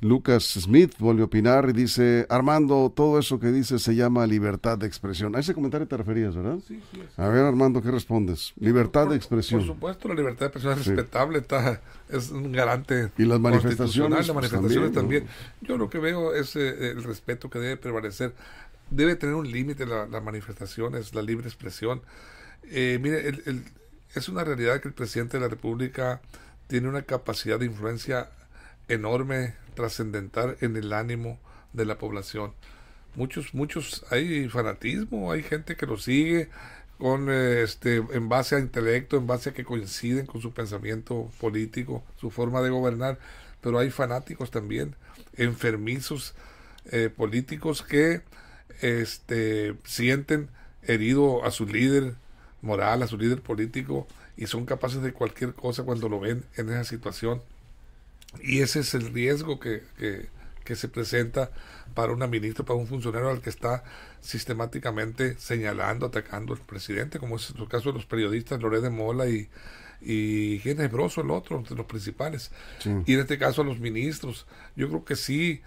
Lucas 0.00 0.42
Smith 0.42 0.94
vuelve 0.98 1.22
a 1.22 1.26
opinar 1.26 1.68
y 1.70 1.72
dice, 1.72 2.26
Armando, 2.28 2.92
todo 2.94 3.20
eso 3.20 3.38
que 3.38 3.52
dices 3.52 3.82
se 3.82 3.94
llama 3.94 4.26
libertad 4.26 4.76
de 4.76 4.88
expresión. 4.88 5.36
A 5.36 5.38
ese 5.38 5.54
comentario 5.54 5.86
te 5.86 5.96
referías, 5.96 6.34
¿verdad? 6.34 6.58
Sí, 6.66 6.82
sí. 6.92 7.00
A 7.16 7.28
ver, 7.28 7.44
Armando, 7.44 7.80
¿qué 7.80 7.90
respondes? 7.92 8.52
Libertad 8.58 9.02
de 9.02 9.06
Por 9.10 9.16
expresión. 9.16 9.64
supuesto, 9.64 10.08
la 10.08 10.14
libertad 10.14 10.40
de 10.40 10.46
expresión 10.46 10.72
es 10.76 10.84
Sí. 10.84 10.90
respetable, 10.90 11.38
está, 11.38 11.80
es 12.08 12.30
un 12.30 12.50
garante. 12.50 13.12
Y 13.16 13.24
las 13.26 13.38
manifestaciones, 13.38 14.26
Las 14.26 14.26
pues, 14.26 14.34
manifestaciones 14.50 14.92
también. 14.92 15.26
Yo 15.60 15.76
lo 15.76 15.88
que 15.88 15.98
veo 15.98 16.34
es 16.34 16.56
eh, 16.56 16.90
el 16.90 17.04
respeto 17.04 17.48
que 17.48 17.60
debe 17.60 17.76
prevalecer. 17.76 18.34
Debe 18.90 19.14
tener 19.14 19.36
un 19.36 19.48
límite 19.48 19.86
la, 19.86 20.06
la 20.08 20.20
manifestación, 20.20 20.96
es 20.96 21.14
la 21.14 21.22
libre 21.22 21.46
expresión. 21.46 22.02
Eh, 22.64 22.98
mire, 23.00 23.28
el- 23.28 23.42
el- 23.46 23.64
es 24.16 24.28
una 24.28 24.42
realidad 24.42 24.80
que 24.80 24.88
el 24.88 24.94
presidente 24.94 25.36
de 25.36 25.42
la 25.44 25.48
República 25.48 26.20
tiene 26.66 26.88
una 26.88 27.02
capacidad 27.02 27.60
de 27.60 27.66
influencia 27.66 28.30
enorme, 28.88 29.54
trascendental 29.74 30.56
en 30.60 30.76
el 30.76 30.92
ánimo 30.92 31.38
de 31.72 31.86
la 31.86 31.98
población. 31.98 32.52
Muchos, 33.14 33.54
muchos, 33.54 34.04
hay 34.10 34.48
fanatismo, 34.48 35.32
hay 35.32 35.42
gente 35.42 35.76
que 35.76 35.86
lo 35.86 35.98
sigue 35.98 36.48
con 36.98 37.28
eh, 37.30 37.62
este 37.62 37.96
en 37.96 38.28
base 38.28 38.56
a 38.56 38.60
intelecto, 38.60 39.16
en 39.16 39.26
base 39.26 39.50
a 39.50 39.54
que 39.54 39.64
coinciden 39.64 40.26
con 40.26 40.40
su 40.40 40.52
pensamiento 40.52 41.30
político, 41.40 42.04
su 42.16 42.30
forma 42.30 42.62
de 42.62 42.70
gobernar, 42.70 43.18
pero 43.60 43.78
hay 43.78 43.90
fanáticos 43.90 44.50
también, 44.50 44.94
enfermizos 45.36 46.34
eh, 46.90 47.10
políticos 47.14 47.82
que 47.82 48.22
este 48.80 49.74
sienten 49.84 50.48
herido 50.82 51.44
a 51.44 51.50
su 51.50 51.66
líder 51.66 52.14
moral, 52.60 53.02
a 53.02 53.06
su 53.06 53.18
líder 53.18 53.42
político 53.42 54.06
y 54.36 54.46
son 54.46 54.64
capaces 54.64 55.02
de 55.02 55.12
cualquier 55.12 55.54
cosa 55.54 55.82
cuando 55.82 56.08
lo 56.08 56.20
ven 56.20 56.44
en 56.56 56.70
esa 56.70 56.84
situación. 56.84 57.42
Y 58.40 58.60
ese 58.60 58.80
es 58.80 58.94
el 58.94 59.12
riesgo 59.12 59.60
que, 59.60 59.82
que, 59.98 60.28
que 60.64 60.76
se 60.76 60.88
presenta 60.88 61.50
para 61.94 62.12
una 62.12 62.26
ministra, 62.26 62.64
para 62.64 62.78
un 62.78 62.86
funcionario 62.86 63.28
al 63.28 63.42
que 63.42 63.50
está 63.50 63.84
sistemáticamente 64.20 65.36
señalando, 65.38 66.06
atacando 66.06 66.54
al 66.54 66.60
presidente, 66.60 67.18
como 67.18 67.36
es 67.36 67.52
el 67.56 67.68
caso 67.68 67.90
de 67.90 67.96
los 67.96 68.06
periodistas 68.06 68.60
Loré 68.60 68.80
de 68.80 68.90
Mola 68.90 69.28
y, 69.28 69.48
y 70.00 70.60
Gene 70.62 70.88
Broso, 70.88 71.20
el 71.20 71.30
otro, 71.30 71.62
de 71.68 71.74
los 71.74 71.86
principales. 71.86 72.50
Sí. 72.78 72.90
Y 73.06 73.14
en 73.14 73.20
este 73.20 73.38
caso 73.38 73.62
a 73.62 73.64
los 73.64 73.80
ministros. 73.80 74.46
Yo 74.76 74.88
creo 74.88 75.04
que 75.04 75.16
sí, 75.16 75.62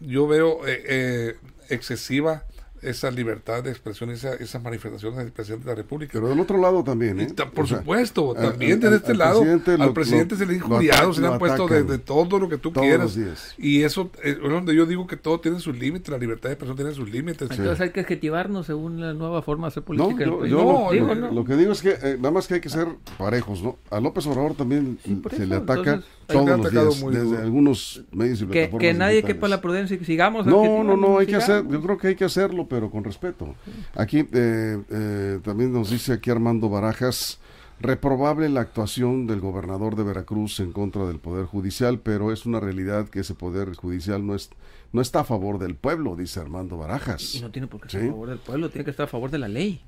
yo 0.00 0.26
veo 0.26 0.66
eh, 0.66 0.82
eh, 0.86 1.36
excesiva 1.68 2.44
esa 2.82 3.10
libertad 3.10 3.62
de 3.62 3.70
expresión, 3.70 4.10
esa, 4.10 4.34
esas 4.34 4.62
manifestaciones 4.62 5.18
del 5.18 5.32
presidente 5.32 5.64
de 5.66 5.70
la 5.72 5.74
República. 5.76 6.12
Pero 6.14 6.28
del 6.28 6.40
otro 6.40 6.58
lado 6.58 6.82
también, 6.84 7.20
Y 7.20 7.22
¿eh? 7.24 7.34
por 7.54 7.64
O 7.64 7.66
sea, 7.66 7.78
supuesto, 7.78 8.34
al- 8.36 8.50
también 8.50 8.80
desde 8.80 8.96
este 8.96 9.12
al 9.12 9.18
lado, 9.18 9.40
presidente 9.40 9.70
al 9.72 9.78
lo- 9.78 9.94
presidente 9.94 10.34
lo- 10.34 10.38
se 10.38 10.46
le 10.46 10.52
ha 10.52 10.56
injuriado, 10.56 11.12
se 11.12 11.20
le 11.20 11.26
han 11.28 11.38
puesto 11.38 11.66
de, 11.68 11.82
de 11.84 11.98
todo 11.98 12.38
lo 12.38 12.48
que 12.48 12.56
tú 12.58 12.70
todos 12.70 12.86
quieras. 12.86 13.02
los 13.04 13.16
días. 13.16 13.54
Y 13.58 13.82
eso 13.82 14.10
eh, 14.22 14.38
es 14.42 14.50
donde 14.50 14.74
yo 14.74 14.86
digo 14.86 15.06
que 15.06 15.16
todo 15.16 15.40
tiene 15.40 15.60
sus 15.60 15.76
límites, 15.78 16.08
la 16.08 16.18
libertad 16.18 16.48
de 16.48 16.54
expresión 16.54 16.76
tiene 16.76 16.92
sus 16.92 17.10
límites. 17.10 17.50
Entonces 17.50 17.80
hay 17.80 17.90
que 17.90 18.00
adjetivarnos 18.00 18.66
según 18.66 19.00
la 19.00 19.12
nueva 19.14 19.42
forma 19.42 19.66
de 19.66 19.68
hacer 19.68 19.82
No, 19.82 19.86
política. 19.86 20.18
del 20.24 20.30
yo, 20.30 20.46
yo 20.46 20.56
No, 20.64 20.84
lo, 20.86 20.92
digo, 20.92 21.06
lo- 21.06 21.14
no. 21.14 21.32
lo 21.32 21.44
que 21.44 21.56
digo 21.56 21.72
es 21.72 21.82
que 21.82 21.90
eh, 21.90 22.16
nada 22.16 22.30
más 22.30 22.46
que 22.48 22.54
hay 22.54 22.60
que 22.60 22.68
ser 22.70 22.86
parejos, 23.18 23.62
¿no? 23.62 23.76
A 23.90 24.00
López 24.00 24.26
Obrador 24.26 24.54
también 24.54 24.98
se 25.04 25.12
eso, 25.36 25.44
le 25.46 25.56
ataca 25.56 25.80
entonces, 25.94 26.10
todos 26.32 26.48
los 26.48 26.60
atacado 26.66 26.88
días, 26.90 27.02
muy 27.02 27.12
desde 27.14 27.26
duro. 27.26 27.42
algunos 27.42 28.02
medios 28.12 28.40
y 28.42 28.46
que, 28.46 28.50
plataformas 28.52 28.80
que 28.80 28.94
nadie 28.94 29.14
digitales. 29.16 29.34
quepa 29.36 29.48
la 29.48 29.60
prudencia 29.60 29.94
y 29.94 29.98
que 29.98 30.04
sigamos. 30.04 30.46
No, 30.46 30.82
no, 30.84 30.96
no, 30.96 31.18
hay 31.18 31.26
que 31.26 31.36
hacer, 31.36 31.66
yo 31.68 31.80
creo 31.82 31.98
que 31.98 32.08
hay 32.08 32.14
que 32.16 32.24
hacerlo, 32.24 32.66
pero 32.68 32.90
con 32.90 33.04
respeto. 33.04 33.54
Aquí 33.94 34.26
eh, 34.32 34.82
eh, 34.90 35.40
también 35.42 35.72
nos 35.72 35.90
dice 35.90 36.12
aquí 36.14 36.30
Armando 36.30 36.68
Barajas, 36.68 37.38
reprobable 37.80 38.48
la 38.50 38.60
actuación 38.60 39.26
del 39.26 39.40
gobernador 39.40 39.96
de 39.96 40.02
Veracruz 40.02 40.60
en 40.60 40.72
contra 40.72 41.06
del 41.06 41.18
Poder 41.18 41.46
Judicial, 41.46 41.98
pero 42.00 42.32
es 42.32 42.44
una 42.46 42.60
realidad 42.60 43.08
que 43.08 43.20
ese 43.20 43.34
Poder 43.34 43.74
Judicial 43.74 44.26
no, 44.26 44.34
es, 44.34 44.50
no 44.92 45.00
está 45.00 45.20
a 45.20 45.24
favor 45.24 45.58
del 45.58 45.76
pueblo, 45.76 46.14
dice 46.16 46.40
Armando 46.40 46.76
Barajas. 46.76 47.34
Y 47.36 47.40
no 47.40 47.50
tiene 47.50 47.68
por 47.68 47.80
qué 47.80 47.86
estar 47.86 48.00
Sí. 48.02 48.08
a 48.08 48.10
favor 48.10 48.28
del 48.28 48.38
pueblo, 48.38 48.68
tiene 48.70 48.84
que 48.84 48.90
estar 48.90 49.04
a 49.04 49.08
favor 49.08 49.30
de 49.30 49.38
la 49.38 49.48
ley. 49.48 49.80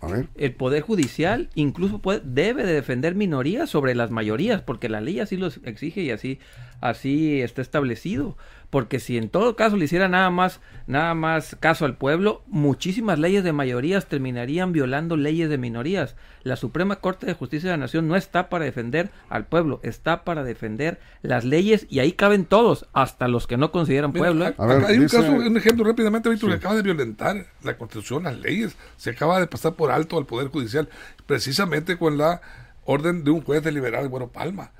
A 0.00 0.08
ver, 0.08 0.28
El 0.36 0.54
poder 0.54 0.82
judicial 0.82 1.48
incluso 1.54 2.00
puede, 2.00 2.20
debe 2.24 2.64
de 2.64 2.72
defender 2.74 3.14
minorías 3.14 3.70
sobre 3.70 3.94
las 3.94 4.10
mayorías, 4.10 4.60
porque 4.62 4.88
la 4.88 5.00
ley 5.00 5.20
así 5.20 5.36
lo 5.36 5.48
exige 5.64 6.02
y 6.02 6.10
así, 6.10 6.38
así 6.80 7.40
está 7.40 7.62
establecido. 7.62 8.36
Porque 8.76 9.00
si 9.00 9.16
en 9.16 9.30
todo 9.30 9.56
caso 9.56 9.78
le 9.78 9.86
hiciera 9.86 10.06
nada 10.06 10.28
más, 10.28 10.60
nada 10.86 11.14
más 11.14 11.56
caso 11.60 11.86
al 11.86 11.96
pueblo, 11.96 12.42
muchísimas 12.46 13.18
leyes 13.18 13.42
de 13.42 13.54
mayorías 13.54 14.04
terminarían 14.04 14.72
violando 14.72 15.16
leyes 15.16 15.48
de 15.48 15.56
minorías. 15.56 16.14
La 16.42 16.56
Suprema 16.56 16.96
Corte 16.96 17.24
de 17.24 17.32
Justicia 17.32 17.70
de 17.70 17.76
la 17.78 17.80
Nación 17.80 18.06
no 18.06 18.16
está 18.16 18.50
para 18.50 18.66
defender 18.66 19.08
al 19.30 19.46
pueblo, 19.46 19.80
está 19.82 20.24
para 20.24 20.44
defender 20.44 21.00
las 21.22 21.46
leyes 21.46 21.86
y 21.88 22.00
ahí 22.00 22.12
caben 22.12 22.44
todos, 22.44 22.86
hasta 22.92 23.28
los 23.28 23.46
que 23.46 23.56
no 23.56 23.72
consideran 23.72 24.12
pueblo. 24.12 24.44
¿eh? 24.46 24.54
a- 24.58 24.62
A 24.62 24.66
ver, 24.66 24.76
acá 24.76 24.88
hay 24.88 24.96
un 24.98 25.02
dice- 25.04 25.16
caso, 25.16 25.32
un 25.32 25.56
ejemplo 25.56 25.82
rápidamente, 25.82 26.28
Víctor, 26.28 26.50
que 26.50 26.56
acaba 26.56 26.74
de 26.74 26.82
violentar 26.82 27.46
la 27.62 27.78
Constitución, 27.78 28.24
las 28.24 28.38
leyes, 28.38 28.76
se 28.98 29.08
acaba 29.08 29.40
de 29.40 29.46
pasar 29.46 29.72
por 29.72 29.90
alto 29.90 30.18
al 30.18 30.26
Poder 30.26 30.48
Judicial, 30.48 30.90
precisamente 31.24 31.96
con 31.96 32.18
la 32.18 32.42
orden 32.84 33.24
de 33.24 33.30
un 33.30 33.40
juez 33.40 33.62
deliberado, 33.62 34.04
el 34.04 34.10
Bueno 34.10 34.28
Palma. 34.28 34.72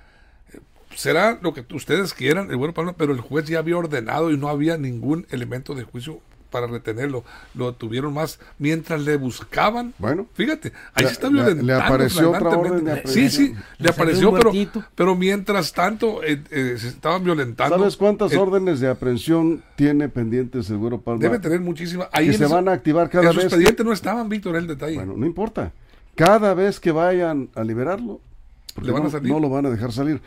Será 0.96 1.38
lo 1.42 1.52
que 1.54 1.64
ustedes 1.74 2.14
quieran, 2.14 2.50
el 2.50 2.56
Bueno 2.56 2.72
Palma, 2.74 2.94
pero 2.96 3.12
el 3.12 3.20
juez 3.20 3.44
ya 3.46 3.59
había 3.59 3.76
ordenado 3.76 4.30
y 4.30 4.37
no 4.38 4.48
había 4.48 4.76
ningún 4.78 5.26
elemento 5.30 5.74
de 5.74 5.85
juicio 5.85 6.20
para 6.50 6.66
retenerlo. 6.68 7.22
Lo 7.54 7.74
tuvieron 7.74 8.14
más 8.14 8.38
mientras 8.59 9.02
le 9.02 9.16
buscaban. 9.16 9.92
Bueno. 9.98 10.26
Fíjate, 10.35 10.72
ahí 10.94 11.02
Le- 11.02 11.09
se 11.09 11.12
está 11.12 11.26
le- 11.26 11.35
violentando. 11.35 11.66
le 11.66 11.74
apareció 11.74 12.30
otra 12.30 12.48
orden 12.50 12.85
de. 12.85 13.02
Sí, 13.06 13.28
sí, 13.28 13.54
Le 13.78 13.90
apareció, 13.90 14.32
pero, 14.32 14.52
pero 14.94 15.14
mientras 15.16 15.72
tanto 15.74 16.22
eh, 16.24 16.42
eh, 16.50 16.76
se 16.78 16.88
estaban 16.88 17.22
violentando. 17.24 17.76
¿Sabes 17.76 17.96
cuántas 17.98 18.32
Eh, 18.32 18.38
órdenes 18.38 18.80
de 18.80 18.88
aprehensión 18.88 19.62
tiene 19.74 20.09
pendientes 20.09 20.70
el 20.70 20.78
Güero 20.78 21.00
Palma? 21.02 21.20
Debe 21.20 21.40
tener 21.40 21.61
muchísimas. 21.61 22.09
Ahí 22.12 22.28
que 22.28 22.38
se 22.38 22.44
eso- 22.46 22.54
van 22.54 22.68
a 22.68 22.72
activar 22.72 23.11
cada 23.11 23.26
en 23.26 23.32
su 23.32 23.37
vez. 23.37 23.46
expediente 23.46 23.85
no 23.85 23.92
estaban, 23.92 24.28
Víctor, 24.30 24.56
el 24.56 24.66
detalle. 24.66 24.96
Bueno, 24.96 25.14
no 25.14 25.26
importa. 25.26 25.72
Cada 26.14 26.54
vez 26.54 26.80
que 26.80 26.92
vayan 26.92 27.50
a 27.54 27.64
liberarlo, 27.64 28.20
porque 28.74 28.87
Le 28.87 28.92
van 28.94 29.02
a 29.02 29.04
no, 29.06 29.11
salir. 29.11 29.30
no 29.32 29.40
lo 29.40 29.50
van 29.50 29.66
a 29.66 29.70
dejar 29.70 29.92
salir. 29.92 30.22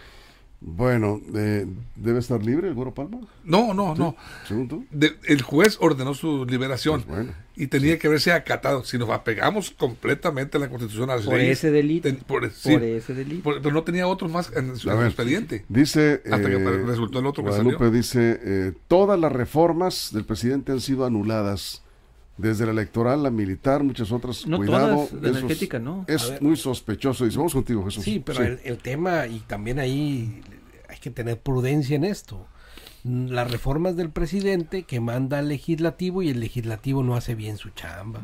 Bueno, 0.61 1.21
eh, 1.35 1.65
¿debe 1.95 2.19
estar 2.19 2.43
libre 2.43 2.67
el 2.67 2.73
Güero 2.73 2.93
Palma? 2.93 3.19
no, 3.45 3.73
no, 3.73 3.95
no. 3.95 4.17
Según 4.45 4.67
tú. 4.67 4.85
De- 4.91 5.15
el 5.27 5.41
juez 5.41 5.77
ordenó 5.79 6.13
su 6.13 6.45
liberación 6.45 7.01
Pues 7.03 7.15
bueno. 7.19 7.31
y 7.55 7.67
tenía 7.67 7.97
que 7.97 8.09
verse 8.09 8.33
acatado. 8.33 8.83
Si 8.83 8.97
nos 8.97 9.09
apegamos 9.09 9.71
completamente 9.71 10.57
a 10.57 10.59
la 10.59 10.67
Constitución, 10.69 11.09
a 11.11 11.15
las 11.15 11.25
Por 11.25 11.35
leyes, 11.37 11.59
ese 11.59 11.71
delito. 11.71 12.09
ten- 12.09 12.17
por, 12.17 12.51
sí, 12.51 12.73
Por 12.73 12.83
ese 12.83 13.13
delito. 13.13 13.43
por- 13.43 13.61
pero 13.61 13.73
no 13.73 13.83
tenía 13.83 14.05
otros 14.05 14.29
más 14.29 14.51
en 14.53 14.75
su, 14.75 14.89
ver, 14.89 15.05
expediente. 15.05 15.63
Dice. 15.69 16.21
Hasta 16.29 16.49
que 16.49 16.55
eh, 16.57 16.83
resultó 16.85 17.19
el 17.19 17.27
otro 17.27 17.41
que 17.41 17.49
Guadalupe 17.51 17.77
salió. 17.77 17.91
dice: 17.91 18.39
eh, 18.43 18.73
todas 18.89 19.17
las 19.17 19.31
reformas 19.31 20.09
del 20.13 20.25
presidente 20.25 20.73
han 20.73 20.81
sido 20.81 21.05
anuladas. 21.05 21.83
Desde 22.41 22.65
la 22.65 22.71
electoral, 22.71 23.21
la 23.23 23.31
militar, 23.31 23.83
muchas 23.83 24.11
otras. 24.13 24.47
No 24.47 24.57
Cuidado. 24.57 25.07
todas, 25.07 25.13
la 25.21 25.29
es- 25.29 25.37
energética 25.37 25.77
no. 25.77 26.05
Es 26.07 26.23
A 26.23 26.29
ver. 26.31 26.41
muy 26.41 26.55
sospechoso. 26.55 27.25
Dice: 27.25 27.37
Vamos 27.37 27.53
contigo, 27.53 27.83
Jesús. 27.83 28.03
Sí, 28.03 28.21
pero 28.25 28.43
El, 28.43 28.59
el 28.63 28.77
tema, 28.77 29.27
y 29.27 29.39
también 29.41 29.77
ahí 29.79 30.41
hay 30.87 30.97
que 30.99 31.09
tener 31.11 31.39
prudencia 31.39 31.95
en 31.97 32.05
esto. 32.05 32.47
Mm, 33.03 33.27
Las 33.27 33.51
reformas 33.51 33.95
del 33.97 34.09
presidente 34.09 34.83
que 34.83 34.99
manda 35.01 35.39
al 35.39 35.49
legislativo 35.49 36.21
y 36.21 36.29
el 36.29 36.39
legislativo 36.39 37.03
no 37.03 37.15
hace 37.15 37.35
bien 37.35 37.57
su 37.57 37.71
chamba. 37.71 38.21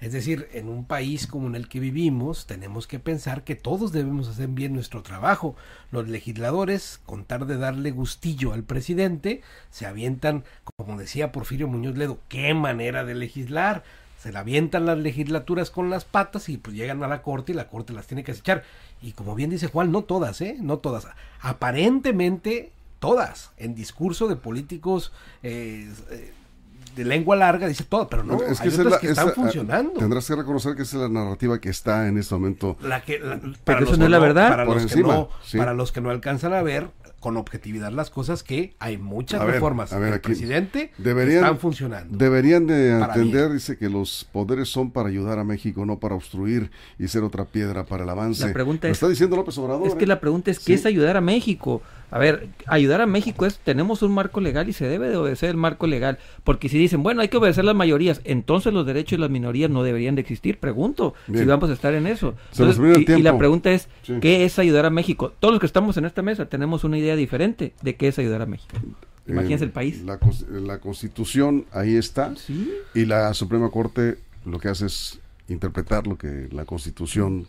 Es 0.00 0.12
decir, 0.12 0.48
en 0.52 0.68
un 0.68 0.84
país 0.84 1.26
como 1.26 1.46
en 1.46 1.54
el 1.54 1.68
que 1.68 1.80
vivimos, 1.80 2.46
tenemos 2.46 2.86
que 2.86 2.98
pensar 2.98 3.44
que 3.44 3.54
todos 3.54 3.92
debemos 3.92 4.28
hacer 4.28 4.48
bien 4.48 4.74
nuestro 4.74 5.02
trabajo. 5.02 5.56
Los 5.90 6.08
legisladores, 6.08 7.00
con 7.06 7.24
tal 7.24 7.46
de 7.46 7.56
darle 7.56 7.90
gustillo 7.90 8.52
al 8.52 8.62
presidente, 8.62 9.42
se 9.70 9.86
avientan, 9.86 10.44
como 10.76 10.98
decía 10.98 11.32
Porfirio 11.32 11.68
Muñoz 11.68 11.96
Ledo, 11.96 12.18
qué 12.28 12.52
manera 12.54 13.04
de 13.04 13.14
legislar. 13.14 13.84
Se 14.18 14.32
la 14.32 14.40
avientan 14.40 14.86
las 14.86 14.98
legislaturas 14.98 15.70
con 15.70 15.90
las 15.90 16.04
patas 16.04 16.48
y 16.48 16.56
pues 16.56 16.74
llegan 16.74 17.02
a 17.02 17.08
la 17.08 17.22
corte 17.22 17.52
y 17.52 17.54
la 17.54 17.68
corte 17.68 17.92
las 17.92 18.06
tiene 18.06 18.24
que 18.24 18.32
acechar. 18.32 18.64
Y 19.02 19.12
como 19.12 19.34
bien 19.34 19.50
dice 19.50 19.68
Juan, 19.68 19.92
no 19.92 20.02
todas, 20.02 20.40
¿eh? 20.40 20.56
No 20.60 20.78
todas. 20.78 21.06
Aparentemente 21.40 22.72
todas. 22.98 23.52
En 23.56 23.74
discurso 23.74 24.26
de 24.28 24.36
políticos 24.36 25.12
eh, 25.42 25.92
eh, 26.10 26.32
de 26.96 27.04
lengua 27.04 27.36
larga 27.36 27.68
dice 27.68 27.84
todo, 27.84 28.08
pero 28.08 28.24
no. 28.24 28.42
Es 28.42 28.58
que 28.60 28.68
hay 28.68 28.74
otras 28.74 28.86
la- 28.92 28.98
que 28.98 29.08
están 29.10 29.28
esa, 29.28 29.32
ah, 29.32 29.42
funcionando. 29.42 29.92
Tendrás 30.00 30.26
que 30.26 30.34
reconocer 30.34 30.74
que 30.74 30.82
esa 30.82 30.96
es 30.96 31.02
la 31.02 31.08
narrativa 31.08 31.60
que 31.60 31.68
está 31.68 32.08
en 32.08 32.18
este 32.18 32.34
momento. 32.34 32.76
La 32.82 33.02
que, 33.02 33.18
la- 33.20 33.38
Pero 33.64 33.84
eso 33.84 33.96
no 33.96 34.04
es 34.06 34.10
la 34.10 34.18
verdad. 34.18 34.48
Para, 34.48 34.64
Por 34.64 34.74
los 34.74 34.82
encima, 34.84 35.08
que 35.08 35.14
no, 35.14 35.28
sí. 35.44 35.58
para 35.58 35.74
los 35.74 35.92
que 35.92 36.00
no 36.00 36.10
alcanzan 36.10 36.52
a 36.54 36.62
ver 36.62 36.88
con 37.20 37.36
objetividad 37.38 37.90
las 37.92 38.10
cosas 38.10 38.42
que 38.42 38.74
hay 38.78 38.98
muchas 38.98 39.40
A 39.40 39.44
ver, 39.44 39.54
reformas 39.54 39.92
a 39.92 39.96
ver, 39.98 40.10
del 40.10 40.14
aquí. 40.18 40.26
presidente 40.28 40.92
que 40.96 41.02
Deberían- 41.02 41.38
están 41.44 41.58
funcionando. 41.58 42.16
Deberían 42.16 42.66
de 42.66 42.90
entender, 43.00 43.50
dice 43.52 43.76
que 43.76 43.88
los 43.88 44.28
poderes 44.32 44.68
son 44.68 44.90
para 44.92 45.08
ayudar 45.08 45.38
a 45.38 45.44
México, 45.44 45.84
no 45.86 45.98
para 45.98 46.14
obstruir 46.14 46.70
y 46.98 47.08
ser 47.08 47.24
otra 47.24 47.44
piedra 47.44 47.84
para 47.84 48.04
el 48.04 48.10
avance. 48.10 48.46
La 48.46 48.52
pregunta 48.52 48.86
Lo 48.86 48.92
es- 48.92 48.96
está 48.98 49.08
diciendo 49.08 49.34
López 49.36 49.56
Obrador. 49.58 49.86
Es 49.88 49.94
que 49.94 50.04
¿eh? 50.04 50.08
la 50.08 50.20
pregunta 50.20 50.50
es, 50.50 50.58
Sí. 50.58 50.64
¿qué 50.66 50.74
es 50.74 50.86
ayudar 50.86 51.16
a 51.16 51.20
México? 51.20 51.82
A 52.16 52.18
ver, 52.18 52.48
ayudar 52.66 53.00
a 53.00 53.06
México 53.06 53.46
es, 53.46 53.58
tenemos 53.58 54.02
un 54.02 54.12
marco 54.12 54.40
legal 54.40 54.68
y 54.68 54.72
se 54.72 54.86
debe 54.88 55.08
de 55.08 55.16
obedecer 55.16 55.50
el 55.50 55.56
marco 55.56 55.86
legal. 55.86 56.18
Porque 56.44 56.68
si 56.68 56.78
dicen, 56.78 57.02
bueno, 57.02 57.20
hay 57.20 57.28
que 57.28 57.36
obedecer 57.36 57.64
las 57.64 57.74
mayorías, 57.76 58.20
entonces 58.24 58.72
los 58.72 58.86
derechos 58.86 59.12
de 59.18 59.20
las 59.20 59.30
minorías 59.30 59.70
no 59.70 59.82
deberían 59.82 60.14
de 60.14 60.22
existir. 60.22 60.58
Pregunto, 60.58 61.14
Bien. 61.26 61.44
si 61.44 61.48
vamos 61.48 61.70
a 61.70 61.72
estar 61.74 61.94
en 61.94 62.06
eso. 62.06 62.34
Se 62.50 62.64
nos 62.64 62.76
Entonces, 62.78 63.08
y, 63.16 63.20
y 63.20 63.22
la 63.22 63.36
pregunta 63.38 63.70
es, 63.72 63.88
Sí. 64.02 64.14
¿qué 64.20 64.44
es 64.44 64.58
ayudar 64.58 64.86
a 64.86 64.90
México? 64.90 65.32
Todos 65.38 65.52
los 65.52 65.60
que 65.60 65.66
estamos 65.66 65.96
en 65.96 66.04
esta 66.06 66.22
mesa 66.22 66.46
tenemos 66.46 66.84
una 66.84 66.98
idea 66.98 67.16
diferente 67.16 67.74
de 67.82 67.96
qué 67.96 68.08
es 68.08 68.18
ayudar 68.18 68.42
a 68.42 68.46
México. 68.46 68.74
Imagínense 69.28 69.64
Eh, 69.64 69.66
el 69.66 69.72
país. 69.72 70.02
La, 70.02 70.18
la 70.50 70.78
constitución 70.78 71.66
ahí 71.72 71.96
está 71.96 72.34
Sí. 72.36 72.70
y 72.94 73.04
la 73.04 73.34
Suprema 73.34 73.70
Corte 73.70 74.18
lo 74.44 74.58
que 74.58 74.68
hace 74.68 74.86
es 74.86 75.18
interpretar 75.48 76.06
lo 76.06 76.16
que 76.16 76.48
la 76.52 76.64
constitución 76.64 77.46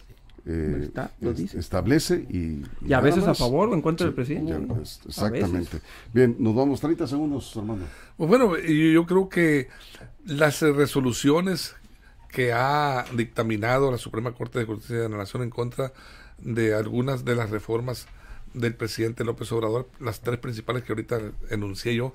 eh, 0.47 0.79
Está, 0.83 1.11
lo 1.19 1.33
dice. 1.33 1.59
establece 1.59 2.25
y, 2.29 2.63
Y 2.87 2.93
a 2.93 3.01
veces 3.01 3.25
a 3.25 3.35
favor 3.35 3.69
o 3.69 3.73
en 3.73 3.81
contra 3.81 4.05
Sí, 4.05 4.07
del 4.07 4.15
presidente. 4.15 4.51
ya, 4.51 4.81
exactamente. 5.07 5.79
Bien, 6.13 6.35
nos 6.39 6.55
vamos 6.55 6.79
30 6.79 7.05
segundos, 7.07 7.55
Armando. 7.57 7.85
Pues 8.15 8.29
bueno, 8.29 8.57
yo, 8.57 8.63
yo 8.91 9.05
creo 9.05 9.29
que 9.29 9.67
las 10.25 10.61
eh, 10.63 10.71
resoluciones 10.71 11.75
que 12.31 12.53
ha 12.53 13.05
dictaminado 13.15 13.91
la 13.91 13.97
Suprema 13.97 14.31
Corte 14.33 14.59
de 14.59 14.65
Justicia 14.65 14.97
de 14.97 15.09
la 15.09 15.17
Nación 15.17 15.43
en 15.43 15.49
contra 15.49 15.91
de 16.37 16.73
algunas 16.75 17.25
de 17.25 17.35
las 17.35 17.49
reformas 17.49 18.07
del 18.53 18.75
presidente 18.75 19.23
López 19.23 19.51
Obrador, 19.51 19.89
las 19.99 20.21
tres 20.21 20.39
principales 20.39 20.83
que 20.83 20.91
ahorita 20.93 21.19
enuncié 21.49 21.95
yo, 21.95 22.13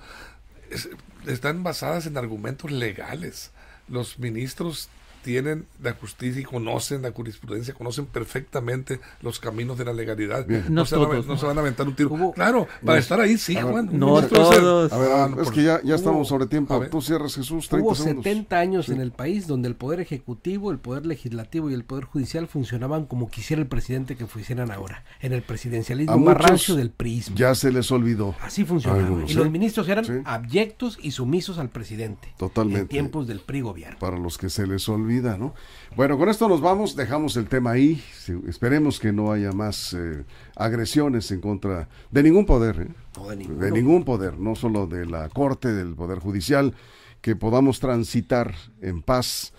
es- 0.70 0.88
están 1.26 1.62
basadas 1.62 2.06
en 2.06 2.16
argumentos 2.16 2.70
legales. 2.70 3.50
Los 3.88 4.18
ministros 4.18 4.88
tienen 5.22 5.66
la 5.82 5.92
justicia 5.94 6.40
y 6.40 6.44
conocen 6.44 7.02
la 7.02 7.12
jurisprudencia, 7.12 7.74
conocen 7.74 8.06
perfectamente 8.06 9.00
los 9.22 9.38
caminos 9.40 9.78
de 9.78 9.84
la 9.84 9.92
legalidad. 9.92 10.46
Bien. 10.46 10.64
No 10.68 10.84
se, 10.84 10.96
van 10.96 11.04
a, 11.06 11.10
todos, 11.10 11.26
no 11.26 11.34
¿no? 11.34 11.38
se 11.40 11.46
van 11.46 11.58
a 11.58 11.60
aventar 11.60 11.86
un 11.86 11.94
tiro. 11.94 12.10
Hubo- 12.10 12.32
claro, 12.32 12.66
para 12.84 12.98
estar 12.98 13.20
ahí 13.20 13.38
sí, 13.38 13.54
ver, 13.54 13.64
Juan. 13.64 13.90
No 13.92 14.20
todos. 14.22 14.92
A 14.92 14.98
ver, 14.98 15.10
Ah, 15.12 15.24
a 15.24 15.28
no, 15.28 15.36
ver, 15.36 15.44
es 15.46 15.50
que 15.50 15.62
ya, 15.62 15.80
ya 15.82 15.94
hubo- 15.94 15.94
estamos 15.94 16.28
sobre 16.28 16.46
tiempo. 16.46 16.78
ver. 16.78 16.90
Tú 16.90 17.00
cierras, 17.00 17.34
Jesús, 17.34 17.68
30 17.68 17.86
Hubo 17.86 17.94
segundos. 17.94 18.24
70 18.24 18.58
años 18.58 18.86
Sí. 18.86 18.92
en 18.92 19.00
el 19.00 19.12
país 19.12 19.46
donde 19.46 19.68
el 19.68 19.74
Poder 19.76 20.00
Ejecutivo, 20.00 20.70
el 20.70 20.78
Poder 20.78 21.06
Legislativo 21.06 21.70
y 21.70 21.74
el 21.74 21.84
Poder 21.84 22.04
Judicial 22.04 22.48
funcionaban 22.48 23.06
como 23.06 23.30
quisiera 23.30 23.62
el 23.62 23.68
presidente 23.68 24.16
que 24.16 24.26
funcionan 24.26 24.70
ahora, 24.70 25.04
en 25.20 25.32
el 25.32 25.42
presidencialismo 25.42 26.12
A 26.12 26.16
más 26.16 26.34
muchos 26.34 26.48
rancio 26.50 26.74
del 26.76 26.90
prismo. 26.90 27.36
Ya 27.36 27.54
se 27.54 27.70
les 27.72 27.90
olvidó. 27.92 28.34
Así 28.42 28.64
funcionaba. 28.64 29.02
Algunos, 29.02 29.30
y 29.30 29.34
¿eh? 29.34 29.36
los 29.36 29.50
ministros 29.50 29.88
eran 29.88 30.04
Sí. 30.04 30.12
abyectos 30.24 30.98
y 31.00 31.10
sumisos 31.12 31.58
al 31.58 31.68
presidente. 31.68 32.28
Totalmente. 32.38 32.80
En 32.82 32.88
tiempos 32.88 33.26
del 33.26 33.40
PRI 33.40 33.60
gobierno. 33.60 33.98
para 33.98 34.18
los 34.18 34.38
que 34.38 34.48
se 34.50 34.66
les 34.66 34.88
Bueno, 35.96 36.16
con 36.16 36.28
esto 36.28 36.48
nos 36.48 36.60
vamos, 36.60 36.96
dejamos 36.96 37.36
el 37.36 37.48
tema 37.48 37.72
ahí. 37.72 38.02
Esperemos 38.48 38.98
que 38.98 39.12
no 39.12 39.32
haya 39.32 39.52
más 39.52 39.92
eh, 39.94 40.24
agresiones 40.56 41.30
en 41.30 41.40
contra 41.40 41.88
de 42.10 42.22
ningún 42.22 42.46
poder, 42.46 42.80
¿eh? 42.80 42.88
No 43.16 43.28
de 43.28 43.36
de 43.36 43.72
ningún 43.72 44.04
poder, 44.04 44.38
no 44.38 44.54
solo 44.54 44.86
de 44.86 45.06
la 45.06 45.28
Corte, 45.28 45.72
del 45.72 45.94
Poder 45.94 46.18
Judicial, 46.18 46.74
que 47.20 47.36
podamos 47.36 47.78
transitar 47.78 48.54
en 48.80 49.02
paz 49.02 49.52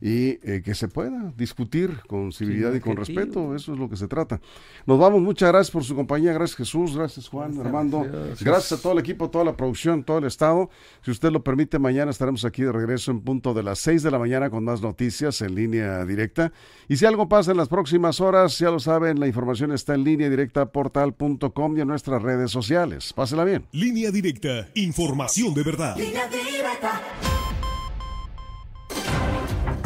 y 0.00 0.38
eh, 0.42 0.62
que 0.64 0.74
se 0.74 0.88
pueda 0.88 1.32
discutir 1.36 2.00
con 2.06 2.32
civilidad 2.32 2.72
y 2.74 2.80
con 2.80 2.98
objetivo. 2.98 3.20
respeto, 3.20 3.54
eso 3.54 3.72
es 3.74 3.78
lo 3.78 3.88
que 3.88 3.96
se 3.96 4.08
trata. 4.08 4.40
Nos 4.86 4.98
vamos, 4.98 5.20
muchas 5.20 5.50
gracias 5.50 5.70
por 5.70 5.84
su 5.84 5.94
compañía, 5.94 6.32
gracias 6.32 6.56
Jesús, 6.56 6.96
gracias 6.96 7.28
Juan, 7.28 7.58
Armando, 7.60 8.06
gracias. 8.40 8.72
a 8.72 8.82
todo 8.82 8.94
el 8.94 9.00
equipo, 9.00 9.30
toda 9.30 9.44
la 9.44 9.56
producción, 9.56 10.02
todo 10.02 10.18
el 10.18 10.24
estado. 10.24 10.70
Si 11.02 11.10
usted 11.10 11.30
lo 11.30 11.42
permite, 11.44 11.78
mañana 11.78 12.10
estaremos 12.10 12.44
aquí 12.44 12.62
de 12.62 12.72
regreso 12.72 13.10
en 13.10 13.20
punto 13.20 13.52
de 13.52 13.62
las 13.62 13.78
6 13.80 14.02
de 14.02 14.10
la 14.10 14.18
mañana 14.18 14.48
con 14.48 14.64
más 14.64 14.80
noticias 14.80 15.40
en 15.42 15.54
línea 15.54 16.04
directa. 16.04 16.52
Y 16.88 16.96
si 16.96 17.04
algo 17.04 17.28
pasa 17.28 17.50
en 17.50 17.58
las 17.58 17.68
próximas 17.68 18.20
horas, 18.20 18.58
ya 18.58 18.70
lo 18.70 18.80
saben, 18.80 19.20
la 19.20 19.26
información 19.26 19.72
está 19.72 19.94
en 19.94 20.04
línea 20.04 20.30
directa 20.30 20.66
portal.com 20.66 21.76
y 21.76 21.80
en 21.80 21.88
nuestras 21.88 22.22
redes 22.22 22.50
sociales. 22.50 23.12
Pásela 23.12 23.44
bien. 23.44 23.66
Línea 23.72 24.10
directa, 24.10 24.68
información 24.74 25.54
de 25.54 25.62
verdad. 25.62 25.96